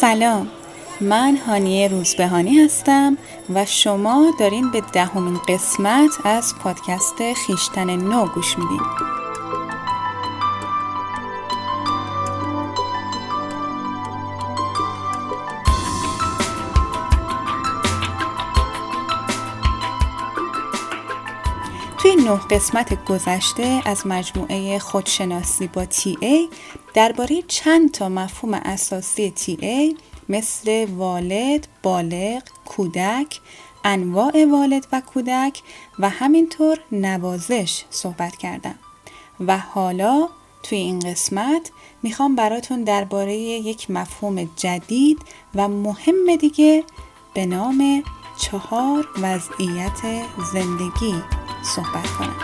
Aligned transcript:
سلام. 0.00 0.48
من 1.00 1.36
هانیه 1.36 1.88
روزبهانی 1.88 2.58
هستم 2.58 3.18
و 3.54 3.64
شما 3.64 4.32
دارین 4.40 4.70
به 4.70 4.82
دهمین 4.92 5.38
قسمت 5.48 6.10
از 6.24 6.54
پادکست 6.60 7.32
خیشتن 7.46 7.96
نو 7.96 8.26
گوش 8.26 8.58
میدین. 8.58 8.80
نه 22.26 22.40
قسمت 22.50 23.04
گذشته 23.04 23.82
از 23.84 24.06
مجموعه 24.06 24.78
خودشناسی 24.78 25.66
با 25.66 25.84
تی 25.84 26.18
ای 26.20 26.48
درباره 26.94 27.42
چند 27.42 27.90
تا 27.90 28.08
مفهوم 28.08 28.54
اساسی 28.54 29.30
تی 29.30 29.58
ای 29.60 29.96
مثل 30.28 30.86
والد، 30.96 31.68
بالغ، 31.82 32.42
کودک، 32.64 33.40
انواع 33.84 34.44
والد 34.44 34.86
و 34.92 35.00
کودک 35.00 35.62
و 35.98 36.08
همینطور 36.08 36.78
نوازش 36.92 37.84
صحبت 37.90 38.36
کردم. 38.36 38.78
و 39.40 39.58
حالا 39.58 40.28
توی 40.62 40.78
این 40.78 40.98
قسمت 40.98 41.70
می‌خوام 42.02 42.36
براتون 42.36 42.84
درباره 42.84 43.36
یک 43.36 43.90
مفهوم 43.90 44.50
جدید 44.56 45.18
و 45.54 45.68
مهم 45.68 46.36
دیگه 46.36 46.84
به 47.34 47.46
نام 47.46 48.02
چهار 48.38 49.08
وضعیت 49.22 50.00
زندگی 50.52 51.45
صحبت 51.66 52.06
کنم 52.18 52.36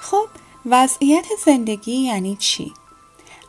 خب 0.00 0.28
وضعیت 0.66 1.26
زندگی 1.44 1.92
یعنی 1.92 2.36
چی؟ 2.36 2.72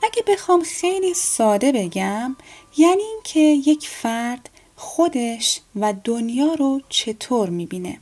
اگه 0.04 0.24
بخوام 0.28 0.64
خیلی 0.64 1.14
ساده 1.14 1.72
بگم 1.72 2.36
یعنی 2.78 3.04
اینکه 3.04 3.40
یک 3.40 3.88
فرد 3.88 4.50
خودش 4.76 5.62
و 5.76 5.94
دنیا 6.04 6.54
رو 6.54 6.82
چطور 6.90 7.50
می‌بینه 7.50 8.00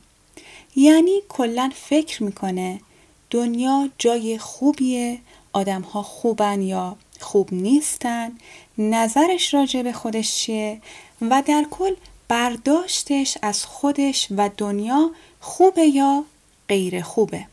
یعنی 0.76 1.22
کلا 1.28 1.70
فکر 1.74 2.22
می‌کنه 2.22 2.80
دنیا 3.30 3.88
جای 3.98 4.38
خوبیه 4.38 5.18
آدم 5.52 5.82
ها 5.82 6.02
خوبن 6.02 6.62
یا 6.62 6.96
خوب 7.22 7.48
نیستن 7.54 8.32
نظرش 8.78 9.54
راجع 9.54 9.82
به 9.82 9.92
خودش 9.92 10.36
چیه 10.36 10.80
و 11.20 11.42
در 11.46 11.66
کل 11.70 11.94
برداشتش 12.28 13.38
از 13.42 13.64
خودش 13.64 14.28
و 14.36 14.50
دنیا 14.56 15.10
خوبه 15.40 15.82
یا 15.86 16.24
غیر 16.68 17.02
خوبه. 17.02 17.46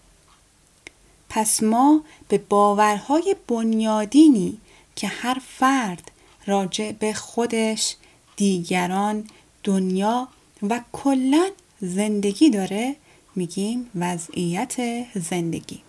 پس 1.30 1.64
ما 1.64 2.02
به 2.28 2.38
باورهای 2.38 3.36
بنیادینی 3.48 4.58
که 4.96 5.08
هر 5.08 5.42
فرد 5.58 6.12
راجع 6.46 6.92
به 6.92 7.14
خودش 7.14 7.96
دیگران 8.36 9.28
دنیا 9.64 10.28
و 10.70 10.82
کلا 10.92 11.50
زندگی 11.82 12.50
داره 12.50 12.96
میگیم 13.36 13.90
وضعیت 13.96 15.06
زندگی. 15.16 15.82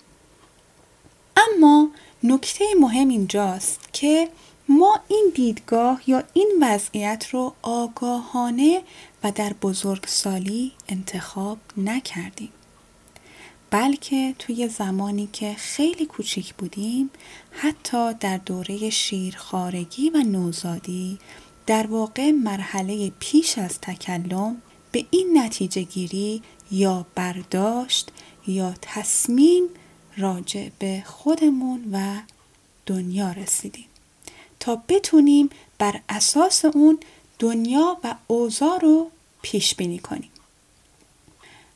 اما 1.36 1.88
نکته 2.22 2.64
مهم 2.80 3.08
اینجاست 3.08 3.80
که 3.92 4.28
ما 4.68 5.00
این 5.08 5.32
دیدگاه 5.34 6.00
یا 6.06 6.22
این 6.32 6.58
وضعیت 6.62 7.26
رو 7.30 7.54
آگاهانه 7.62 8.82
و 9.24 9.32
در 9.32 9.52
بزرگسالی 9.52 10.72
انتخاب 10.88 11.58
نکردیم. 11.76 12.52
بلکه 13.70 14.34
توی 14.38 14.68
زمانی 14.68 15.28
که 15.32 15.54
خیلی 15.54 16.06
کوچیک 16.06 16.54
بودیم 16.54 17.10
حتی 17.50 18.14
در 18.14 18.36
دوره 18.36 18.90
شیرخارگی 18.90 20.10
و 20.10 20.18
نوزادی 20.18 21.18
در 21.66 21.86
واقع 21.86 22.30
مرحله 22.30 23.12
پیش 23.18 23.58
از 23.58 23.80
تکلم 23.80 24.62
به 24.92 25.04
این 25.10 25.38
نتیجه 25.38 25.82
گیری 25.82 26.42
یا 26.70 27.06
برداشت 27.14 28.10
یا 28.46 28.74
تصمیم 28.82 29.62
راجع 30.18 30.68
به 30.78 31.02
خودمون 31.06 31.88
و 31.92 32.20
دنیا 32.86 33.32
رسیدیم. 33.32 33.84
تا 34.60 34.82
بتونیم 34.88 35.50
بر 35.78 36.00
اساس 36.08 36.64
اون 36.64 36.98
دنیا 37.38 37.96
و 38.04 38.14
اوضاع 38.26 38.78
رو 38.78 39.10
پیش 39.42 39.74
بینی 39.74 39.98
کنیم. 39.98 40.30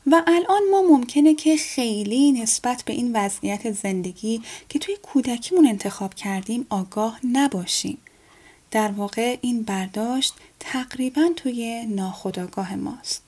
و 0.07 0.23
الان 0.27 0.61
ما 0.71 0.81
ممکنه 0.81 1.33
که 1.33 1.57
خیلی 1.57 2.31
نسبت 2.31 2.83
به 2.85 2.93
این 2.93 3.15
وضعیت 3.15 3.71
زندگی 3.71 4.41
که 4.69 4.79
توی 4.79 4.97
کودکیمون 5.03 5.67
انتخاب 5.67 6.13
کردیم 6.13 6.65
آگاه 6.69 7.19
نباشیم. 7.31 7.97
در 8.71 8.91
واقع 8.91 9.37
این 9.41 9.63
برداشت 9.63 10.33
تقریبا 10.59 11.29
توی 11.35 11.85
ناخودآگاه 11.85 12.75
ماست. 12.75 13.22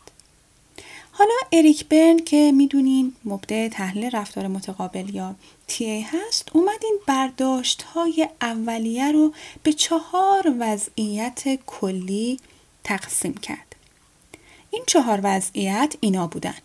حالا 1.17 1.33
اریک 1.51 1.85
برن 1.85 2.19
که 2.19 2.51
می‌دونین 2.51 3.15
مبدع 3.25 3.69
تحلیل 3.69 4.15
رفتار 4.15 4.47
متقابل 4.47 5.15
یا 5.15 5.35
تی 5.67 6.01
هست 6.01 6.49
اومد 6.53 6.79
این 6.83 6.99
برداشت 7.07 7.81
های 7.81 8.29
اولیه 8.41 9.11
رو 9.11 9.33
به 9.63 9.73
چهار 9.73 10.55
وضعیت 10.59 11.59
کلی 11.65 12.39
تقسیم 12.83 13.33
کرد. 13.33 13.75
این 14.71 14.83
چهار 14.87 15.19
وضعیت 15.23 15.95
اینا 15.99 16.27
بودن. 16.27 16.57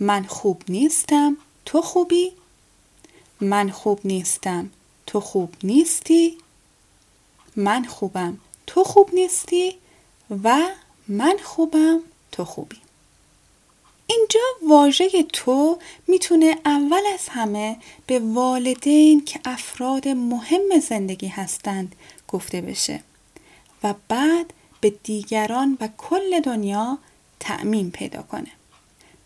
من 0.00 0.24
خوب 0.24 0.62
نیستم 0.68 1.36
تو 1.64 1.82
خوبی؟ 1.82 2.32
من 3.40 3.70
خوب 3.70 4.00
نیستم 4.04 4.70
تو 5.06 5.20
خوب 5.20 5.54
نیستی؟ 5.64 6.38
من 7.56 7.84
خوبم 7.84 8.38
تو 8.66 8.84
خوب 8.84 9.10
نیستی؟ 9.12 9.74
و 10.44 10.58
من 11.08 11.36
خوبم 11.42 12.00
تو 12.32 12.44
خوبی. 12.44 12.81
اینجا 14.16 14.40
واژه 14.68 15.22
تو 15.22 15.78
می‌تونه 16.08 16.58
اول 16.64 17.02
از 17.14 17.28
همه 17.28 17.76
به 18.06 18.18
والدین 18.18 19.24
که 19.24 19.40
افراد 19.44 20.08
مهم 20.08 20.78
زندگی 20.88 21.26
هستند 21.26 21.94
گفته 22.28 22.60
بشه 22.60 23.00
و 23.84 23.94
بعد 24.08 24.52
به 24.80 24.90
دیگران 24.90 25.78
و 25.80 25.88
کل 25.98 26.40
دنیا 26.40 26.98
تعمین 27.40 27.90
پیدا 27.90 28.22
کنه. 28.22 28.50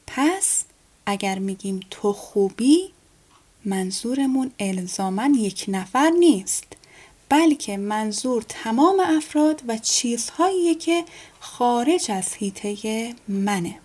پس 0.07 0.65
اگر 1.07 1.39
میگیم 1.39 1.81
تو 1.91 2.13
خوبی 2.13 2.93
منظورمون 3.65 4.51
الزامن 4.59 5.35
یک 5.35 5.65
نفر 5.69 6.11
نیست 6.11 6.67
بلکه 7.29 7.77
منظور 7.77 8.45
تمام 8.49 9.01
افراد 9.01 9.63
و 9.69 9.79
چیزهایی 9.79 10.75
که 10.75 11.05
خارج 11.41 12.11
از 12.11 12.35
هیته 12.35 13.15
منه. 13.29 13.79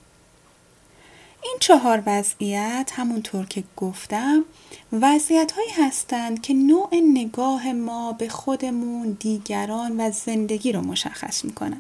چهار 1.62 2.04
وضعیت 2.06 2.92
همونطور 2.96 3.46
که 3.46 3.64
گفتم 3.78 4.46
وضعیت 4.92 5.52
هایی 5.52 5.70
هستند 5.70 6.42
که 6.42 6.54
نوع 6.54 6.90
نگاه 7.14 7.74
ما 7.74 8.12
به 8.12 8.30
خودمون 8.30 9.18
دیگران 9.20 10.02
و 10.02 10.12
زندگی 10.12 10.72
رو 10.72 10.82
مشخص 10.82 11.46
می‌کنن 11.46 11.80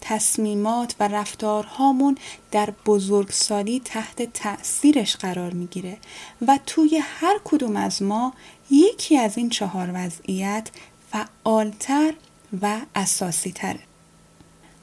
تصمیمات 0.00 0.94
و 1.00 1.08
رفتارهامون 1.08 2.18
در 2.50 2.70
بزرگسالی 2.86 3.82
تحت 3.84 4.32
تأثیرش 4.32 5.16
قرار 5.16 5.52
می‌گیره 5.52 5.98
و 6.46 6.58
توی 6.66 7.00
هر 7.02 7.40
کدوم 7.44 7.76
از 7.76 8.02
ما 8.02 8.32
یکی 8.70 9.18
از 9.18 9.38
این 9.38 9.50
چهار 9.50 9.90
وضعیت 9.94 10.70
فعالتر 11.12 12.14
و 12.62 12.80
اساسی 12.94 13.52
تره. 13.52 13.80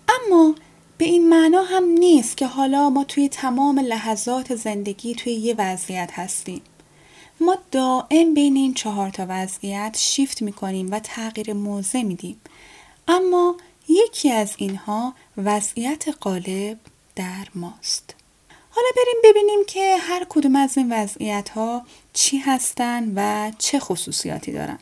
اما 0.10 0.56
به 0.98 1.06
این 1.06 1.30
معنا 1.30 1.64
هم 1.64 1.84
نیست 1.84 2.38
که 2.38 2.48
حالا 2.48 2.90
ما 2.90 3.04
توی 3.04 3.30
تمام 3.30 3.80
لحظات 3.80 4.56
زندگی 4.56 5.16
توی 5.16 5.34
یه 5.34 5.56
وضعیت 5.58 6.10
هستیم. 6.14 6.62
ما 7.42 7.58
دائم 7.72 8.34
بین 8.34 8.56
این 8.56 8.74
چهار 8.74 9.10
تا 9.10 9.26
وضعیت 9.30 9.96
شیفت 10.00 10.42
می‌کنیم 10.42 10.92
و 10.92 11.00
تغییر 11.00 11.54
موضع 11.54 12.02
میدیم. 12.02 12.42
اما 13.08 13.56
یکی 13.90 14.32
از 14.32 14.54
اینها 14.58 15.14
وضعیت 15.38 16.06
غالب 16.22 16.78
در 17.16 17.48
ماست. 17.56 18.16
حالا 18.70 18.88
بریم 18.96 19.32
ببینیم 19.32 19.60
که 19.68 19.98
هر 19.98 20.26
کدوم 20.30 20.56
از 20.56 20.78
این 20.78 20.94
وضعیت 20.94 21.50
ها 21.50 21.86
چی 22.14 22.38
هستن 22.38 23.14
و 23.16 23.52
چه 23.58 23.80
خصوصیاتی 23.80 24.52
دارن. 24.52 24.80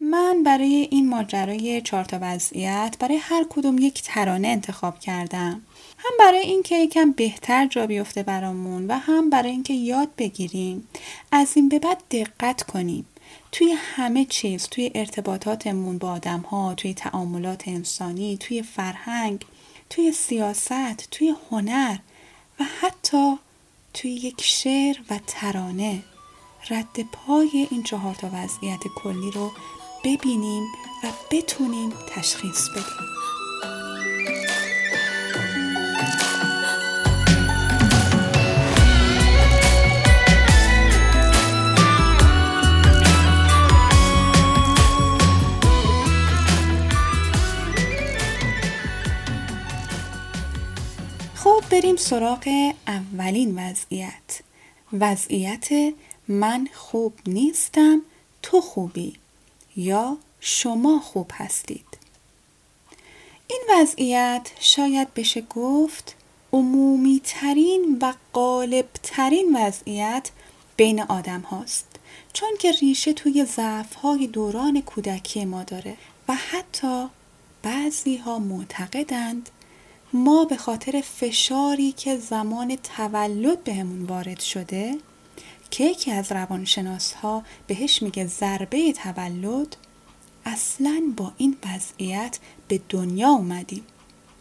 من 0.00 0.42
برای 0.42 0.88
این 0.90 1.08
ماجرای 1.08 1.82
چهار 1.82 2.04
تا 2.04 2.18
وضعیت 2.20 2.96
برای 3.00 3.16
هر 3.16 3.46
کدوم 3.50 3.78
یک 3.78 4.02
ترانه 4.02 4.48
انتخاب 4.48 4.98
کردم. 4.98 5.62
هم 5.98 6.10
برای 6.18 6.38
اینکه 6.38 6.74
یکم 6.74 7.12
بهتر 7.12 7.66
جا 7.66 7.86
بیفته 7.86 8.22
برامون 8.22 8.86
و 8.86 8.92
هم 8.92 9.30
برای 9.30 9.50
اینکه 9.50 9.74
یاد 9.74 10.08
بگیریم. 10.18 10.88
از 11.32 11.52
این 11.56 11.68
به 11.68 11.78
بعد 11.78 12.02
دقت 12.10 12.62
کنیم. 12.62 13.06
توی 13.52 13.72
همه 13.72 14.24
چیز 14.24 14.68
توی 14.68 14.90
ارتباطاتمون 14.94 15.98
با 15.98 16.10
آدم 16.10 16.40
ها 16.40 16.74
توی 16.74 16.94
تعاملات 16.94 17.68
انسانی 17.68 18.36
توی 18.36 18.62
فرهنگ 18.62 19.44
توی 19.90 20.12
سیاست 20.12 21.10
توی 21.10 21.34
هنر 21.50 21.96
و 22.60 22.64
حتی 22.80 23.38
توی 23.94 24.10
یک 24.10 24.40
شعر 24.42 24.96
و 25.10 25.18
ترانه. 25.26 26.02
رد 26.70 27.00
پای 27.12 27.68
این 27.70 27.82
چهار 27.82 28.14
تا 28.14 28.30
وضعیت 28.32 28.80
کلی 28.96 29.30
رو 29.30 29.50
ببینیم 30.04 30.62
و 31.04 31.06
بتونیم 31.30 31.92
تشخیص 32.14 32.68
بدیم. 32.68 33.08
خب 51.34 51.62
بریم 51.70 51.96
سراغ 51.96 52.72
اولین 52.86 53.58
وضعیت. 53.58 54.40
وضعیت 54.92 55.68
من 56.28 56.68
خوب 56.74 57.14
نیستم 57.26 58.02
تو 58.42 58.60
خوبی. 58.60 59.16
یا 59.78 60.16
شما 60.40 60.98
خوب 60.98 61.30
هستید. 61.34 61.98
این 63.46 63.60
وضعیت 63.70 64.50
شاید 64.60 65.14
بشه 65.14 65.40
گفت 65.40 66.14
عمومی 66.52 67.20
ترین 67.24 67.98
و 68.02 68.12
غالب 68.34 68.86
ترین 69.02 69.56
وضعیت 69.56 70.30
بین 70.76 71.02
آدم 71.02 71.40
هاست 71.40 71.86
چون 72.32 72.48
که 72.60 72.72
ریشه 72.72 73.12
توی 73.12 73.44
ضعف 73.44 73.94
های 73.94 74.26
دوران 74.26 74.80
کودکی 74.80 75.44
ما 75.44 75.62
داره 75.62 75.96
و 76.28 76.34
حتی 76.34 77.06
بعضی 77.62 78.16
ها 78.16 78.38
معتقدند 78.38 79.50
ما 80.12 80.44
به 80.44 80.56
خاطر 80.56 81.00
فشاری 81.00 81.92
که 81.92 82.16
زمان 82.16 82.76
تولد 82.76 83.64
بهمون 83.64 84.02
وارد 84.04 84.40
شده 84.40 84.98
که 85.70 85.84
یکی 85.84 86.10
از 86.10 86.32
روانشناس 86.32 87.12
ها 87.12 87.42
بهش 87.66 88.02
میگه 88.02 88.26
ضربه 88.26 88.92
تولد 88.92 89.76
اصلا 90.44 91.02
با 91.16 91.32
این 91.38 91.56
وضعیت 91.66 92.38
به 92.68 92.80
دنیا 92.88 93.28
اومدیم. 93.28 93.84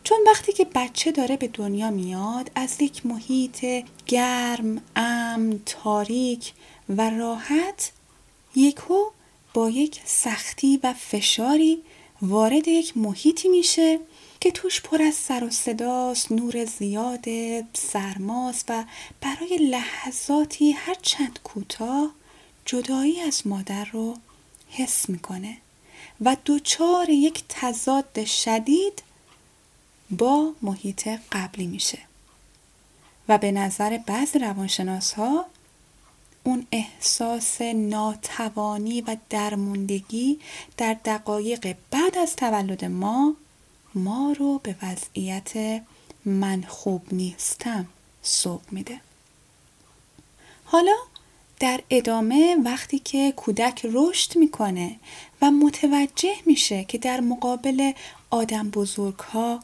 چون 0.03 0.17
وقتی 0.27 0.53
که 0.53 0.67
بچه 0.75 1.11
داره 1.11 1.37
به 1.37 1.47
دنیا 1.47 1.91
میاد 1.91 2.51
از 2.55 2.81
یک 2.81 3.05
محیط 3.05 3.65
گرم، 4.05 4.81
امن، 4.95 5.59
تاریک 5.65 6.53
و 6.89 7.09
راحت 7.09 7.91
یکو 8.55 8.99
با 9.53 9.69
یک 9.69 10.01
سختی 10.05 10.79
و 10.83 10.93
فشاری 10.93 11.83
وارد 12.21 12.67
یک 12.67 12.97
محیطی 12.97 13.49
میشه 13.49 13.99
که 14.39 14.51
توش 14.51 14.81
پر 14.81 15.01
از 15.01 15.15
سر 15.15 15.43
و 15.43 15.49
صداست 15.49 16.31
نور 16.31 16.65
زیاد 16.65 17.25
سرماست 17.73 18.65
و 18.69 18.83
برای 19.21 19.57
لحظاتی 19.57 20.71
هر 20.71 20.95
چند 21.01 21.39
کوتاه 21.43 22.11
جدایی 22.65 23.21
از 23.21 23.47
مادر 23.47 23.85
رو 23.85 24.17
حس 24.69 25.09
می‌کنه 25.09 25.57
و 26.21 26.37
دوچار 26.45 27.09
یک 27.09 27.43
تضاد 27.49 28.25
شدید 28.25 29.03
با 30.09 30.53
محیط 30.61 31.07
قبلی 31.31 31.67
میشه. 31.67 31.99
و 33.29 33.37
به 33.37 33.51
نظر 33.51 33.97
بعض 33.97 34.35
روانشناس 34.35 35.13
ها 35.13 35.45
اون 36.43 36.67
احساس 36.71 37.61
ناتوانی 37.61 39.01
و 39.01 39.17
درموندگی 39.29 40.39
در 40.77 40.97
دقایق 41.05 41.75
بعد 41.91 42.17
از 42.17 42.35
تولد 42.35 42.85
ما 42.85 43.35
ما 43.97 44.35
رو 44.39 44.59
به 44.63 44.75
وضعیت 44.83 45.81
من 46.25 46.63
خوب 46.67 47.01
نیستم 47.11 47.87
سوق 48.21 48.61
میده. 48.71 48.99
حالا 50.65 50.95
در 51.59 51.79
ادامه 51.89 52.55
وقتی 52.65 52.99
که 52.99 53.31
کودک 53.31 53.81
رشد 53.93 54.37
می‌کنه 54.37 54.95
و 55.41 55.51
متوجه 55.51 56.35
میشه 56.45 56.83
که 56.83 56.97
در 56.97 57.19
مقابل 57.19 57.91
آدم 58.29 58.69
بزرگ 58.69 59.19
ها 59.19 59.59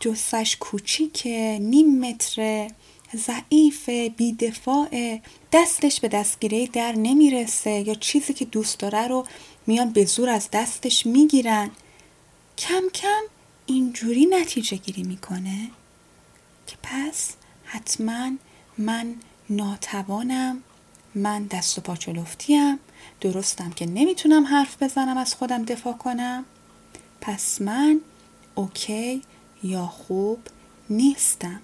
جسش 0.00 0.56
کوچیکه 0.60 1.58
نیم 1.60 2.00
متره 2.00 2.70
ضعیف 3.16 3.88
بیدفاع 3.88 5.18
دستش 5.52 6.00
به 6.00 6.08
دستگیره 6.08 6.66
در 6.66 6.92
نمی‌رسه 6.92 7.70
یا 7.70 7.94
چیزی 7.94 8.32
که 8.32 8.44
دوست 8.44 8.78
داره 8.78 9.08
رو 9.08 9.26
میان 9.66 9.90
به 9.90 10.04
زور 10.04 10.28
از 10.28 10.48
دستش 10.52 11.06
می‌گیرن 11.06 11.70
کم 12.58 12.82
کم 12.94 13.22
اینجوری 13.66 14.26
نتیجه 14.26 14.76
گیری 14.76 15.02
می‌کنه 15.02 15.70
که 16.66 16.76
پس 16.82 17.32
حتما 17.64 18.30
من 18.78 19.14
ناتوانم 19.50 20.62
من 21.14 21.44
دست 21.44 21.78
و 21.78 21.80
پا 21.80 21.96
چلفتیم 21.96 22.78
درستم 23.20 23.70
که 23.70 23.86
نمی‌تونم 23.86 24.46
حرف 24.46 24.82
بزنم 24.82 25.16
از 25.16 25.34
خودم 25.34 25.64
دفاع 25.64 25.92
کنم. 25.92 26.44
پس 27.20 27.60
من 27.60 28.00
اوکی 28.54 29.22
یا 29.62 29.86
خوب 29.86 30.38
نیستم. 30.90 31.60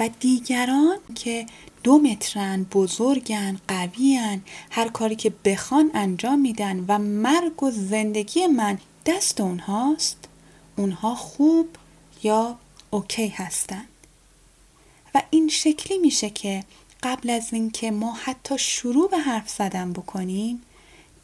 و 0.00 0.10
دیگران 0.20 0.98
که 1.14 1.46
دو 1.82 1.98
مترن 1.98 2.62
بزرگن 2.62 3.58
قویان 3.68 4.42
هر 4.70 4.88
کاری 4.88 5.16
که 5.16 5.32
بخوان 5.44 5.90
انجام 5.94 6.38
میدن 6.38 6.84
و 6.88 6.98
مرگ 6.98 7.62
و 7.62 7.70
زندگی 7.70 8.46
من 8.46 8.78
دست 9.06 9.40
اونهاست 9.40 10.27
اونها 10.78 11.14
خوب 11.14 11.68
یا 12.22 12.58
اوکی 12.90 13.28
هستند 13.28 13.88
و 15.14 15.22
این 15.30 15.48
شکلی 15.48 15.98
میشه 15.98 16.30
که 16.30 16.64
قبل 17.02 17.30
از 17.30 17.52
اینکه 17.52 17.90
ما 17.90 18.12
حتی 18.12 18.58
شروع 18.58 19.10
به 19.10 19.18
حرف 19.18 19.48
زدن 19.48 19.92
بکنیم 19.92 20.62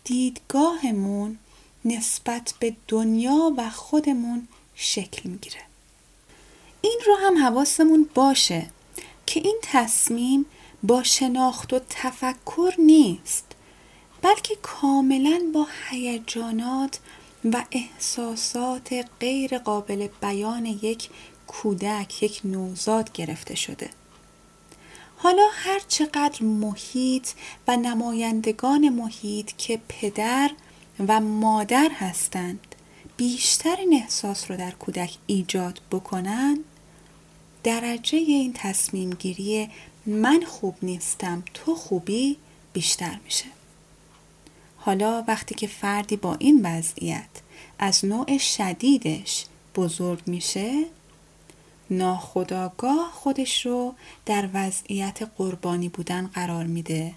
دیدگاهمون 0.04 1.38
نسبت 1.84 2.54
به 2.60 2.76
دنیا 2.88 3.52
و 3.56 3.70
خودمون 3.70 4.48
شکل 4.74 5.28
می‌گیره. 5.28 5.60
این 6.80 7.00
رو 7.06 7.14
هم 7.14 7.38
حواسمون 7.38 8.08
باشه 8.14 8.66
که 9.26 9.40
این 9.40 9.58
تصمیم 9.62 10.46
با 10.82 11.02
شناخت 11.02 11.72
و 11.72 11.80
تفکر 11.90 12.74
نیست 12.78 13.44
بلکه 14.22 14.56
کاملا 14.62 15.40
با 15.54 15.66
هیجانات 15.90 16.98
و 17.52 17.64
احساسات 17.72 19.06
غیر 19.20 19.58
قابل 19.58 20.08
بیان 20.20 20.66
یک 20.66 21.08
کودک 21.46 22.22
یک 22.22 22.40
نوزاد 22.44 23.12
گرفته 23.12 23.54
شده. 23.54 23.90
حالا 25.16 25.48
هر 25.52 25.80
چقدر 25.88 26.42
محیط 26.42 27.28
و 27.68 27.76
نمایندگان 27.76 28.88
محیط 28.88 29.52
که 29.58 29.80
پدر 29.88 30.50
و 31.08 31.20
مادر 31.20 31.90
هستند 31.94 32.74
بیشتر 33.16 33.76
این 33.76 33.94
احساس 33.94 34.50
رو 34.50 34.56
در 34.56 34.70
کودک 34.70 35.16
ایجاد 35.26 35.80
بکنن 35.90 36.58
درجه 37.62 38.18
این 38.18 38.52
تصمیم 38.52 39.10
گیری 39.10 39.68
من 40.06 40.42
خوب 40.46 40.76
نیستم 40.82 41.42
تو 41.54 41.74
خوبی 41.74 42.36
بیشتر 42.72 43.18
میشه. 43.24 43.44
حالا 44.84 45.24
وقتی 45.28 45.54
که 45.54 45.66
فردی 45.66 46.16
با 46.16 46.34
این 46.38 46.60
وضعیت 46.66 47.28
از 47.78 48.04
نوع 48.04 48.38
شدیدش 48.38 49.44
بزرگ 49.76 50.20
میشه 50.26 50.84
ناخداگاه 51.90 53.10
خودش 53.14 53.66
رو 53.66 53.94
در 54.26 54.48
وضعیت 54.54 55.18
قربانی 55.38 55.88
بودن 55.88 56.26
قرار 56.26 56.64
میده 56.64 57.12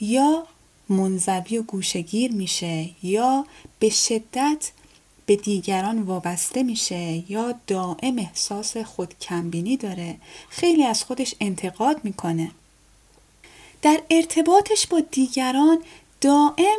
یا 0.00 0.46
منزوی 0.88 1.58
و 1.58 1.62
گوشگیر 1.62 2.32
میشه 2.32 2.90
یا 3.02 3.46
به 3.78 3.88
شدت 3.88 4.70
به 5.26 5.36
دیگران 5.36 6.02
وابسته 6.02 6.62
میشه 6.62 7.30
یا 7.32 7.54
دائم 7.66 8.18
احساس 8.18 8.76
خود 8.76 9.18
کمبینی 9.18 9.76
داره. 9.76 10.16
خیلی 10.48 10.84
از 10.84 11.04
خودش 11.04 11.34
انتقاد 11.40 12.04
می‌کنه. 12.04 12.50
در 13.82 14.00
ارتباطش 14.10 14.86
با 14.86 15.00
دیگران 15.00 15.78
دائم 16.20 16.78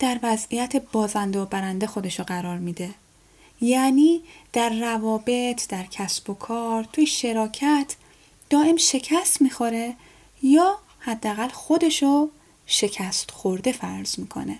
در 0.00 0.20
وضعیت 0.22 0.82
بازنده 0.92 1.40
و 1.40 1.46
برنده 1.46 1.86
خودش 1.86 2.18
رو 2.18 2.24
قرار 2.24 2.58
میده. 2.58 2.94
یعنی 3.60 4.20
در 4.52 4.70
روابط 4.70 5.68
در 5.68 5.82
کسب 5.82 6.30
و 6.30 6.34
کار 6.34 6.84
توی 6.92 7.06
شراکت 7.06 7.96
دائم 8.50 8.76
شکست 8.76 9.42
می‌خوره 9.42 9.94
یا 10.42 10.78
حداقل 10.98 11.48
خودشو 11.48 12.28
شکست 12.66 13.30
خورده 13.30 13.72
فرض 13.72 14.18
می‌کنه. 14.18 14.58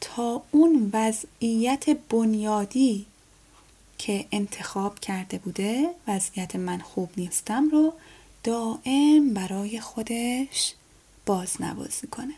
تا 0.00 0.42
اون 0.50 0.90
وضعیت 0.92 1.90
بنیادی 1.90 3.06
که 3.98 4.26
انتخاب 4.32 4.98
کرده 4.98 5.38
بوده 5.38 5.90
وضعیت 6.08 6.56
من 6.56 6.78
خوب 6.78 7.10
نیستم 7.16 7.68
رو 7.70 7.92
دائم 8.44 9.34
برای 9.34 9.80
خودش 9.80 10.74
بازنوازی 11.26 12.06
کنه. 12.06 12.34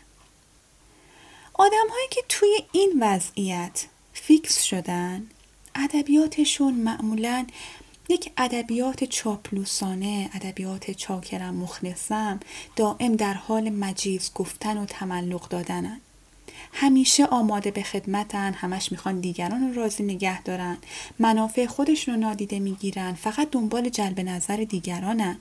آدم 1.61 1.87
هایی 1.91 2.07
که 2.11 2.21
توی 2.29 2.57
این 2.71 2.93
وضعیت 3.01 3.85
فیکس 4.13 4.63
شدن 4.63 5.27
ادبیاتشون 5.75 6.73
معمولا 6.73 7.47
یک 8.09 8.31
ادبیات 8.37 9.03
چاپلوسانه 9.03 10.29
ادبیات 10.33 10.91
چاکرم 10.91 11.55
مخلصم 11.55 12.39
دائم 12.75 13.15
در 13.15 13.33
حال 13.33 13.69
مجیز 13.69 14.31
گفتن 14.35 14.77
و 14.77 14.85
تملق 14.85 15.47
دادنن. 15.47 16.01
همیشه 16.73 17.25
آماده 17.25 17.71
به 17.71 17.83
خدمتن 17.83 18.53
همش 18.53 18.91
می‌خوان 18.91 19.19
دیگران 19.19 19.61
رو 19.61 19.81
راضی 19.81 20.03
نگه 20.03 20.43
دارن. 20.43 20.77
منافع 21.19 21.65
خودشون 21.65 22.13
رو 22.13 22.19
نادیده 22.19 22.59
می‌گیرن 22.59 23.13
فقط 23.13 23.51
دنبال 23.51 23.89
جلب 23.89 24.19
نظر 24.19 24.57
دیگرانن. 24.57 25.37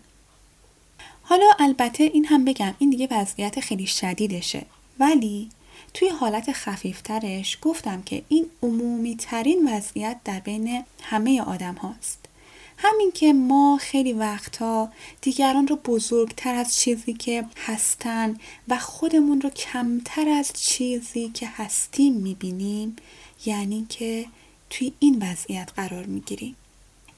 حالا 1.23 1.47
البته 1.59 2.05
این 2.05 2.25
هم 2.25 2.45
بگم 2.45 2.75
این 2.79 2.91
دیگه 2.91 3.09
وضعیت 3.11 3.61
خیلی 3.61 3.87
شدیدشه. 3.87 4.67
ولی 4.99 5.51
توی 5.95 6.09
حالت 6.09 6.53
خفیفترش 6.53 7.59
گفتم 7.63 8.03
که 8.03 8.23
این 8.29 8.47
عمومی 8.63 9.17
ترین 9.17 9.69
وضعیت 9.69 10.17
در 10.25 10.41
بین 10.41 10.85
همه 11.03 11.43
آدم 11.43 11.75
هاست. 11.75 12.19
همین 12.79 13.13
که 13.13 13.33
ما 13.33 13.79
خیلی 13.81 14.13
وقتها 14.13 14.93
دیگران 15.21 15.67
رو 15.67 15.77
بزرگتر 15.77 16.55
از 16.55 16.77
چیزی 16.77 17.13
که 17.13 17.45
هستن 17.57 18.37
و 18.69 18.79
خودمون 18.79 19.41
رو 19.41 19.51
کمتر 19.51 20.29
از 20.29 20.53
چیزی 20.53 21.29
که 21.29 21.49
هستیم 21.49 22.15
می‌بینیم 22.15 22.97
یعنی 23.47 23.87
که 23.89 24.27
توی 24.71 24.93
این 24.99 25.23
وضعیت 25.23 25.71
قرار 25.77 26.07
می‌گیریم. 26.07 26.57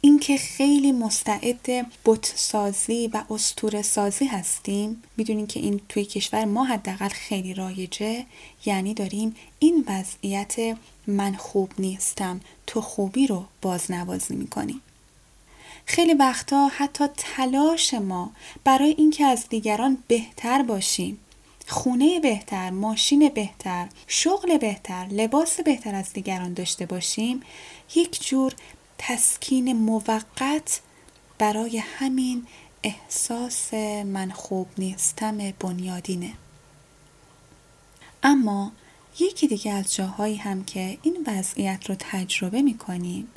اینکه 0.04 0.36
خیلی 0.36 0.92
مستعد 0.92 1.86
بت 2.04 2.32
سازی 2.36 3.10
و 3.12 3.24
استور 3.30 3.82
سازی 3.82 4.24
هستیم. 4.24 5.02
می‌دونیم 5.16 5.46
که 5.46 5.60
این 5.60 5.80
توی 5.88 6.04
کشور 6.04 6.44
ما 6.44 6.64
حداقل 6.64 7.08
خیلی 7.08 7.54
رایجه. 7.54 8.24
یعنی 8.66 8.94
داریم 8.94 9.36
این 9.58 9.84
وضعیت 9.88 10.78
من 11.06 11.34
خوب 11.34 11.70
نیستم 11.78 12.40
تو 12.66 12.80
خوبی 12.80 13.26
رو 13.26 13.44
بازنوازی 13.62 14.34
می‌کنیم 14.34 14.80
خیلی 15.86 16.14
وقتا 16.14 16.68
حتی 16.76 17.04
تلاش 17.16 17.94
ما 17.94 18.30
برای 18.64 18.94
اینکه 18.98 19.24
از 19.24 19.48
دیگران 19.48 19.98
بهتر 20.08 20.62
باشیم 20.62 21.18
خونه 21.68 22.20
بهتر، 22.20 22.70
ماشین 22.70 23.28
بهتر، 23.28 23.88
شغل 24.06 24.58
بهتر، 24.58 25.06
لباس 25.10 25.60
بهتر 25.60 25.94
از 25.94 26.12
دیگران 26.12 26.52
داشته 26.52 26.86
باشیم 26.86 27.42
یک 27.94 28.28
جور 28.28 28.52
تسکین 29.08 29.72
موقت 29.72 30.80
برای 31.38 31.78
همین 31.78 32.46
احساس 32.82 33.74
من 34.04 34.30
خوب 34.30 34.66
نیستم 34.78 35.38
بنیادینه. 35.60 36.32
اما 38.22 38.72
یکی 39.20 39.46
دیگه 39.48 39.72
از 39.72 39.94
جاهایی 39.94 40.36
هم 40.36 40.64
که 40.64 40.98
این 41.02 41.26
وضعیت 41.26 41.90
رو 41.90 41.96
تجربه 41.98 42.62
می 42.62 42.78
کنیم 42.78 43.28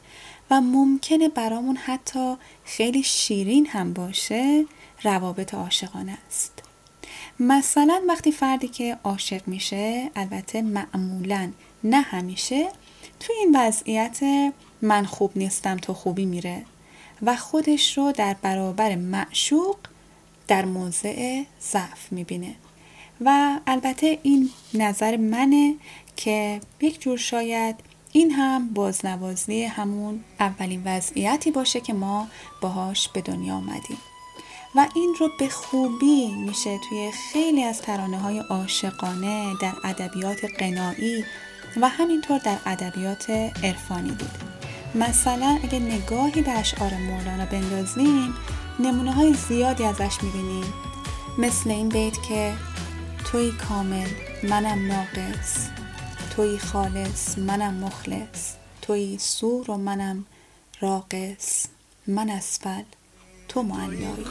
و 0.51 0.61
ممکنه 0.61 1.29
برامون 1.29 1.75
حتی 1.77 2.35
خیلی 2.65 3.03
شیرین 3.03 3.67
هم 3.67 3.93
باشه 3.93 4.65
روابط 5.03 5.53
عاشقانه 5.53 6.17
است. 6.27 6.63
مثلا 7.39 8.01
وقتی 8.07 8.31
فردی 8.31 8.67
که 8.67 8.97
عاشق 9.03 9.47
میشه 9.47 10.11
البته 10.15 10.61
معمولا 10.61 11.51
نه 11.83 12.01
همیشه 12.01 12.71
توی 13.19 13.35
این 13.35 13.55
وضعیت 13.55 14.19
من 14.81 15.05
خوب 15.05 15.31
نیستم 15.35 15.77
تو 15.77 15.93
خوبی 15.93 16.25
میره 16.25 16.65
و 17.21 17.35
خودش 17.35 17.97
رو 17.97 18.11
در 18.11 18.35
برابر 18.41 18.95
معشوق 18.95 19.77
در 20.47 20.65
موضع 20.65 21.43
ضعف 21.61 22.11
می‌بینه. 22.11 22.55
و 23.21 23.59
البته 23.67 24.19
این 24.23 24.49
نظر 24.73 25.17
منه 25.17 25.75
که 26.15 26.61
یک 26.81 27.01
جور 27.01 27.17
شاید 27.17 27.75
این 28.11 28.31
هم 28.31 28.69
بازنوازی 28.73 29.63
همون 29.63 30.23
اولین 30.39 30.81
وضعیتی 30.85 31.51
باشه 31.51 31.79
که 31.79 31.93
ما 31.93 32.27
باهاش 32.61 33.09
به 33.09 33.21
دنیا 33.21 33.55
آمدیم. 33.55 33.97
و 34.75 34.87
این 34.95 35.15
رو 35.19 35.29
به 35.39 35.49
خوبی 35.49 36.27
میشه 36.27 36.79
توی 36.89 37.11
خیلی 37.33 37.63
از 37.63 37.81
ترانه 37.81 38.19
های 38.19 38.39
عاشقانه 38.39 39.53
در 39.61 39.73
ادبیات 39.83 40.45
قنایی 40.59 41.25
و 41.81 41.89
همینطور 41.89 42.37
در 42.37 42.57
ادبیات 42.65 43.29
عرفانی 43.63 44.09
دید 44.09 44.45
مثلا 44.95 45.59
اگه 45.63 45.79
نگاهی 45.79 46.41
به 46.41 46.51
اشعار 46.51 46.93
مولانا 46.93 47.45
بندازیم 47.45 48.33
نمونه 48.79 49.11
های 49.13 49.33
زیادی 49.33 49.85
ازش 49.85 50.23
می‌بینیم. 50.23 50.73
مثل 51.37 51.69
این 51.69 51.89
بیت 51.89 52.21
که 52.29 52.53
توی 53.31 53.51
کامل 53.51 54.07
منم 54.43 54.87
ناقص 54.87 55.69
توی 56.35 56.57
خالص 56.57 57.37
منم 57.37 57.73
مخلص 57.73 58.53
توی 58.81 59.17
سور 59.19 59.71
و 59.71 59.77
منم 59.77 60.25
راقص 60.81 61.65
من 62.07 62.29
اسفل 62.29 62.83
تو 63.47 63.63
معلایی 63.63 64.25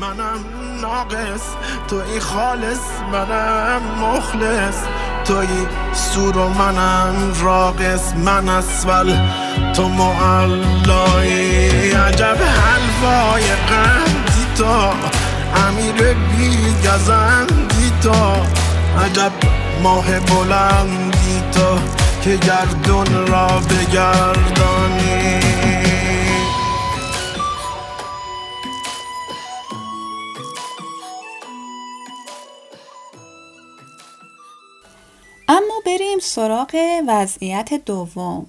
منم 0.00 0.44
ناقص 0.80 1.42
توی 1.88 2.20
خالص 2.20 3.00
منم 3.12 3.82
مخلص 3.82 4.84
توی 5.28 5.46
سور 5.92 6.36
و 6.36 6.48
منم 6.48 7.14
راقص 7.42 8.12
من 8.24 8.48
اسفل. 8.48 9.16
تو 9.74 9.88
معلایی 9.88 11.90
عجب 11.90 12.36
حلوای 12.38 13.42
قندی 13.68 14.46
تا 14.58 14.92
امیر 15.68 16.14
بی 16.14 16.74
گزندی 16.88 17.92
تا 18.02 18.36
عجب 19.04 19.32
ماه 19.82 20.20
بلندی 20.20 21.42
تا 21.52 21.78
که 22.24 22.36
گردون 22.36 23.26
را 23.26 23.46
بگردانی. 23.46 25.40
بریم 35.86 36.18
سراغ 36.18 36.76
وضعیت 37.08 37.74
دوم. 37.74 38.46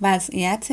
وضعیت 0.00 0.68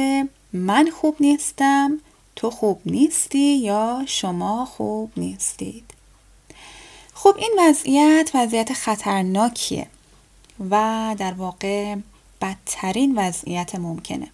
من 0.54 0.90
خوب 0.90 1.16
نیستم 1.20 2.00
تو 2.36 2.50
خوب 2.50 2.82
نیستی 2.86 3.58
یا 3.58 4.04
شما 4.08 4.66
خوب 4.66 5.12
نیستید؟ 5.18 5.84
خب 7.14 7.36
این 7.38 7.52
وضعیت 7.60 8.32
وضعیت 8.34 8.74
خطرناکیه 8.74 9.88
و 10.70 11.16
در 11.20 11.34
واقع 11.34 11.96
بدترین 12.42 13.14
وضعیت 13.16 13.76
ممکنه. 13.76 14.28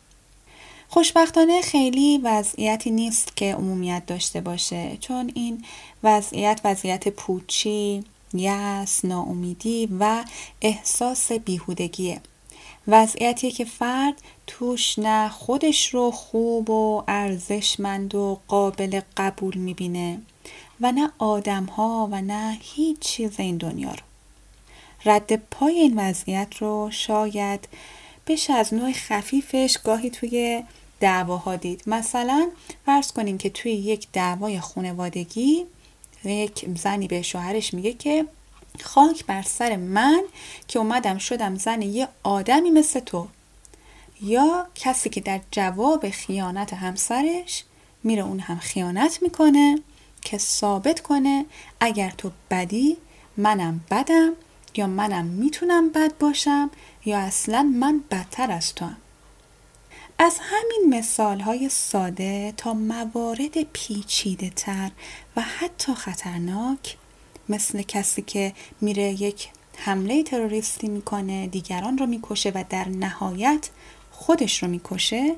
خوشبختانه 0.89 1.61
خیلی 1.61 2.17
وضعیتی 2.17 2.91
نیست 2.91 3.35
که 3.35 3.55
عمومیت 3.55 4.05
داشته 4.05 4.41
باشه 4.41 4.97
چون 4.99 5.31
این 5.35 5.65
وضعیت 6.03 6.61
وضعیت 6.63 7.07
پوچی، 7.07 8.03
یس، 8.33 9.05
ناامیدی 9.05 9.89
و 9.99 10.23
احساس 10.61 11.31
بیهودگیه. 11.31 12.21
وضعیتی 12.87 13.51
که 13.51 13.65
فرد 13.65 14.21
توش 14.47 14.99
نه 14.99 15.29
خودش 15.29 15.93
رو 15.93 16.11
خوب 16.11 16.69
و 16.69 17.03
ارزشمند 17.07 18.15
و 18.15 18.39
قابل 18.47 19.01
قبول 19.17 19.57
می‌بینه 19.57 20.21
و 20.81 20.91
نه 20.91 21.11
آدم 21.17 21.65
ها 21.65 22.09
و 22.11 22.21
نه 22.21 22.57
هیچ 22.61 22.99
چیز 22.99 23.39
این 23.39 23.57
دنیا 23.57 23.91
رو. 23.91 24.03
رد 25.05 25.35
پای 25.35 25.79
این 25.79 25.99
وضعیت 25.99 26.55
رو 26.59 26.89
شاید 26.91 27.67
بشه 28.27 28.53
از 28.53 28.73
نوع 28.73 28.91
خفیفش 28.91 29.77
گاهی 29.83 30.09
توی 30.09 30.63
دعواها 30.99 31.55
دید. 31.55 31.83
مثلا 31.87 32.49
فرض 32.85 33.11
کنیم 33.11 33.37
که 33.37 33.49
توی 33.49 33.71
یک 33.71 34.07
دعوای 34.13 34.59
خانوادگی 34.59 35.65
یک 36.25 36.65
زنی 36.77 37.07
به 37.07 37.21
شوهرش 37.21 37.73
میگه 37.73 37.93
که 37.93 38.25
خاک 38.83 39.25
بر 39.25 39.41
سر 39.41 39.75
من 39.75 40.23
که 40.67 40.79
اومدم 40.79 41.17
شدم 41.17 41.55
زن 41.55 41.81
یه 41.81 42.07
آدمی 42.23 42.71
مثل 42.71 42.99
تو 42.99 43.27
یا 44.21 44.67
کسی 44.75 45.09
که 45.09 45.21
در 45.21 45.39
جواب 45.51 46.09
خیانت 46.09 46.73
همسرش 46.73 47.63
میره 48.03 48.23
اون 48.23 48.39
هم 48.39 48.57
خیانت 48.59 49.19
می‌کنه 49.21 49.79
که 50.21 50.37
ثابت 50.37 50.99
کنه 50.99 51.45
اگر 51.79 52.09
تو 52.09 52.31
بدی 52.51 52.97
منم 53.37 53.81
بدم 53.91 54.33
یا 54.75 54.87
منم 54.87 55.25
می‌تونم 55.25 55.89
بد 55.89 56.17
باشم 56.17 56.71
یا 57.05 57.19
اصلا 57.19 57.63
من 57.63 58.03
بدتر 58.11 58.51
از 58.51 58.75
تو 58.75 58.85
هم. 58.85 58.97
از 60.23 60.37
همین 60.41 60.99
مثال 60.99 61.39
های 61.39 61.69
ساده 61.69 62.53
تا 62.57 62.73
موارد 62.73 63.63
پیچیده 63.63 64.49
تر 64.49 64.91
و 65.35 65.41
حتی 65.41 65.93
خطرناک 65.93 66.97
مثل 67.49 67.81
کسی 67.81 68.21
که 68.21 68.53
میره 68.81 69.03
یک 69.03 69.49
حمله 69.77 70.23
تروریستی 70.23 70.87
می‌کنه 70.87 71.47
دیگران 71.47 71.97
رو 71.97 72.05
می‌کشه 72.05 72.51
و 72.55 72.63
در 72.69 72.89
نهایت 72.89 73.69
خودش 74.11 74.63
رو 74.63 74.69
می‌کشه 74.69 75.35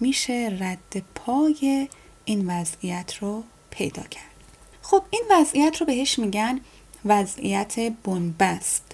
میشه 0.00 0.56
رد 0.60 1.02
پای 1.14 1.88
این 2.24 2.50
وضعیت 2.50 3.14
رو 3.20 3.44
پیدا 3.70 4.02
کرد. 4.02 4.34
خب 4.82 5.02
این 5.10 5.24
وضعیت 5.30 5.76
رو 5.76 5.86
بهش 5.86 6.18
میگن 6.18 6.60
وضعیت 7.04 7.78
بنبست 7.78 8.84